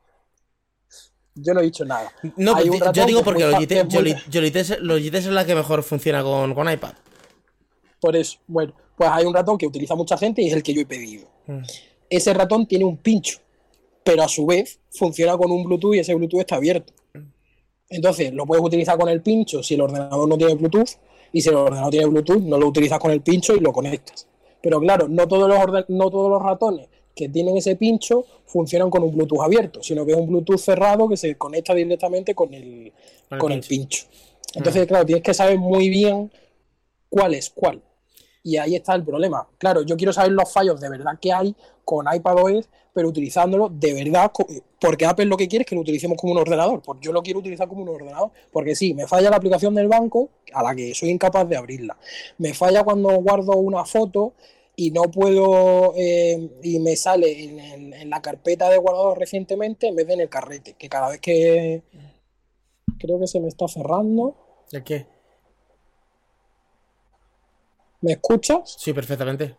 [1.34, 2.12] yo no he dicho nada.
[2.38, 4.16] No, Hay un yo digo porque Logitech, muy-
[4.82, 6.94] Logitech es la que mejor funciona con, con iPad.
[8.00, 10.74] Por eso, bueno, pues hay un ratón que utiliza mucha gente y es el que
[10.74, 11.28] yo he pedido.
[11.48, 11.64] Mm.
[12.10, 13.40] Ese ratón tiene un pincho,
[14.06, 16.94] pero a su vez funciona con un Bluetooth y ese Bluetooth está abierto.
[17.90, 20.90] Entonces, lo puedes utilizar con el pincho si el ordenador no tiene Bluetooth
[21.34, 24.28] y si el ordenador tiene Bluetooth, no lo utilizas con el pincho y lo conectas.
[24.62, 29.02] Pero claro, no todos los, no todos los ratones que tienen ese pincho funcionan con
[29.04, 32.94] un Bluetooth abierto, sino que es un Bluetooth cerrado que se conecta directamente con el,
[33.28, 34.06] Con el con el pincho.
[34.06, 34.30] pincho.
[34.54, 36.32] Entonces, claro, tienes que saber muy bien
[37.10, 37.82] cuál es cuál.
[38.44, 39.48] Y ahí está el problema.
[39.58, 43.94] Claro, yo quiero saber los fallos de verdad que hay con iPadOS, pero utilizándolo de
[43.94, 44.32] verdad,
[44.80, 46.82] porque Apple lo que quiere es que lo utilicemos como un ordenador.
[46.82, 48.32] Pues yo lo quiero utilizar como un ordenador.
[48.54, 51.98] Porque sí, me falla la aplicación del banco, a la que soy incapaz de abrirla.
[52.38, 54.34] Me falla cuando guardo una foto
[54.78, 59.88] y no puedo, eh, y me sale en, en- en la carpeta de guardado recientemente
[59.88, 61.84] en vez de en el carrete, que cada vez que
[63.00, 64.36] creo que se me está cerrando.
[64.72, 65.08] ¿El qué?
[68.02, 68.76] ¿Me escuchas?
[68.80, 69.56] Sí, perfectamente.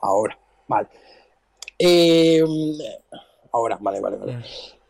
[0.00, 0.88] Ahora, vale.
[1.84, 2.44] Eh,
[3.50, 4.36] ahora, vale, vale, vale.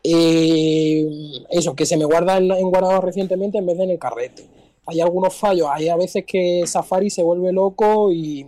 [0.03, 1.07] Eh,
[1.49, 4.45] eso, que se me guarda en, en guardado recientemente en vez de en el carrete.
[4.85, 8.45] Hay algunos fallos, hay a veces que Safari se vuelve loco y,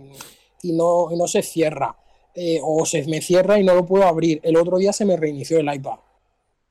[0.62, 1.96] y no, y no se cierra.
[2.34, 4.40] Eh, o se me cierra y no lo puedo abrir.
[4.44, 5.98] El otro día se me reinició el iPad.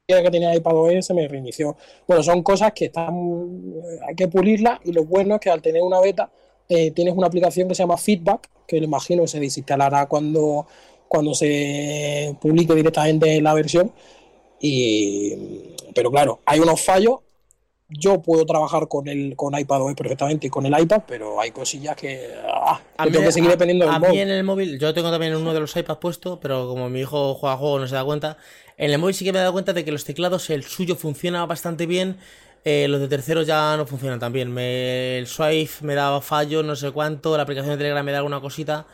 [0.07, 1.75] El que tenía iPad OS se me reinició.
[2.07, 3.73] Bueno, son cosas que están,
[4.07, 6.29] hay que pulirlas y lo bueno es que al tener una beta
[6.69, 10.67] eh, tienes una aplicación que se llama Feedback, que me imagino que se desinstalará cuando,
[11.07, 13.91] cuando se publique directamente la versión.
[14.59, 15.33] Y,
[15.93, 17.19] pero claro, hay unos fallos.
[17.87, 21.95] Yo puedo trabajar con el con iPadOS perfectamente y con el iPad, pero hay cosillas
[21.95, 24.21] que, ah, que tengo que seguir dependiendo del a mí móvil.
[24.21, 27.35] en el móvil, yo tengo también uno de los iPads puesto, pero como mi hijo
[27.35, 28.37] juega juego no se da cuenta.
[28.77, 30.95] En el móvil sí que me he dado cuenta de que los teclados, el suyo
[30.95, 32.17] funciona bastante bien.
[32.67, 34.51] eh, los de terceros ya no funcionan tan bien.
[34.51, 37.37] Me- el swipe me daba fallo, no sé cuánto.
[37.37, 38.87] La aplicación de Telegram me da alguna cosita.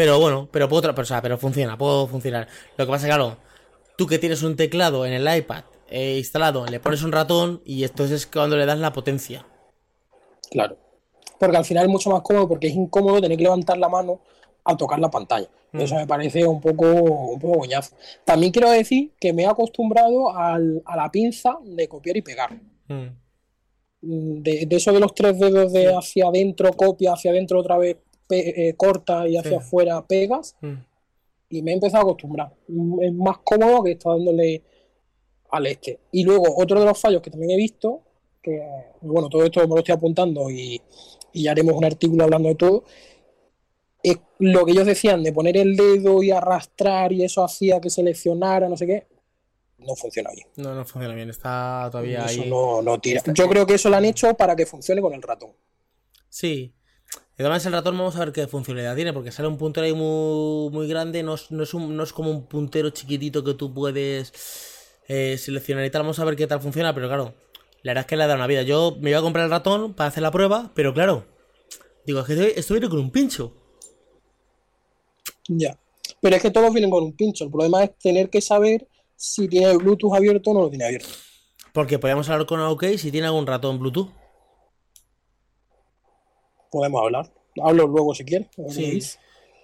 [0.00, 2.48] Pero bueno, pero puedo tra- pero, o sea, pero funciona, puedo funcionar.
[2.78, 3.36] Lo que pasa, claro,
[3.98, 7.84] tú que tienes un teclado en el iPad eh, instalado, le pones un ratón y
[7.84, 9.44] entonces es cuando le das la potencia.
[10.50, 10.78] Claro.
[11.38, 14.20] Porque al final es mucho más cómodo porque es incómodo tener que levantar la mano
[14.64, 15.48] al tocar la pantalla.
[15.72, 15.80] Mm.
[15.80, 17.94] Eso me parece un poco, un poco goñazo.
[18.24, 22.54] También quiero decir que me he acostumbrado al- a la pinza de copiar y pegar.
[22.88, 22.94] Mm.
[24.02, 27.76] Mm, De, de eso de los tres dedos de hacia adentro, copia, hacia adentro otra
[27.76, 27.98] vez
[28.38, 29.56] eh, corta y hacia Sí.
[29.56, 30.56] afuera pegas.
[30.60, 30.74] Mm.
[31.50, 32.52] Y me he empezado a acostumbrar.
[33.02, 34.62] Es más cómodo que estar dándole
[35.50, 35.98] al este.
[36.12, 38.02] Y luego, otro de los fallos que también he visto,
[38.42, 38.62] que
[39.00, 40.80] bueno, todo esto me lo estoy apuntando y,
[41.32, 42.84] y haremos un artículo hablando de todo,
[44.02, 47.90] eh, lo que ellos decían de poner el dedo y arrastrar y eso hacía que
[47.90, 49.06] seleccionara, no sé qué,
[49.78, 50.46] no funciona bien.
[50.56, 52.48] No, no funciona bien, está todavía Eso ahí.
[52.50, 53.22] no, no tira.
[53.34, 55.50] Yo creo que eso lo han hecho para que funcione con el ratón.
[56.28, 56.72] Sí.
[57.40, 60.70] Además el ratón vamos a ver qué funcionalidad tiene, porque sale un puntero ahí muy,
[60.70, 63.72] muy grande, no es, no, es un- no es como un puntero chiquitito que tú
[63.72, 64.32] puedes
[65.08, 66.02] eh, seleccionar y tal.
[66.02, 67.34] Vamos a ver qué tal funciona, pero claro,
[67.82, 68.62] la verdad es que le dado una vida.
[68.62, 71.24] Yo me iba a comprar el ratón para hacer la prueba, pero claro,
[72.06, 73.54] digo, es que estoy, estoy con un pincho.
[75.48, 75.78] Ya.
[76.20, 77.44] Pero es que todos vienen con un pincho.
[77.44, 78.86] El problema es tener que saber
[79.16, 81.08] si tiene el Bluetooth abierto o no lo tiene abierto.
[81.72, 84.10] Porque podríamos hablar con OK si tiene algún ratón Bluetooth.
[86.70, 87.30] Podemos hablar.
[87.62, 88.48] Hablo luego si quieres.
[88.58, 89.00] a Sí.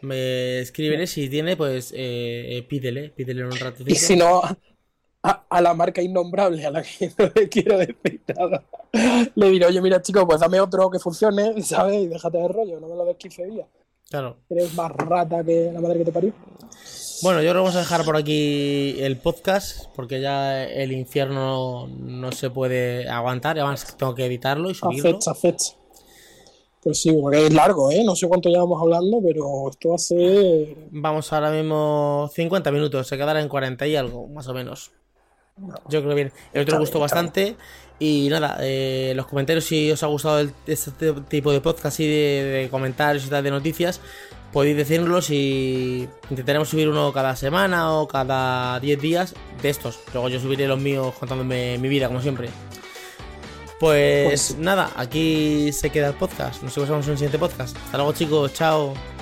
[0.03, 3.91] Me escríbele si tiene, pues eh, eh, pídele, pídele un ratito.
[3.91, 4.43] Y si no,
[5.23, 8.63] a, a la marca innombrable a la que no le quiero decir nada,
[9.35, 12.03] le diré, oye, mira, chico, pues dame otro que funcione, ¿sabes?
[12.03, 13.67] Y déjate de rollo, no me lo des 15 días.
[14.09, 14.37] Claro.
[14.51, 16.33] Eres más rata que la madre que te parió.
[17.23, 21.89] Bueno, yo creo que vamos a dejar por aquí el podcast porque ya el infierno
[21.89, 23.59] no se puede aguantar.
[23.59, 25.13] Además, tengo que editarlo y A subirlo.
[25.15, 25.73] fecha, a fecha.
[26.87, 28.05] Pues sí, porque es largo, ¿eh?
[28.05, 30.77] No sé cuánto llevamos hablando, pero esto va a ser.
[30.93, 34.93] Vamos ahora mismo 50 minutos, se quedará en 40 y algo, más o menos.
[35.89, 36.33] Yo creo bien.
[36.53, 37.57] El otro gustó bastante.
[37.99, 42.07] Y nada, eh, los comentarios si os ha gustado el- este tipo de podcast y
[42.07, 44.01] de, de comentarios y tal de noticias,
[44.53, 49.99] podéis decírnoslos y intentaremos subir uno cada semana o cada 10 días de estos.
[50.13, 52.49] Luego yo subiré los míos contándome mi vida, como siempre.
[53.79, 56.63] Pues, Pues nada, aquí se queda el podcast.
[56.63, 57.77] Nos vemos en un siguiente podcast.
[57.77, 58.53] Hasta luego, chicos.
[58.55, 59.16] Chao.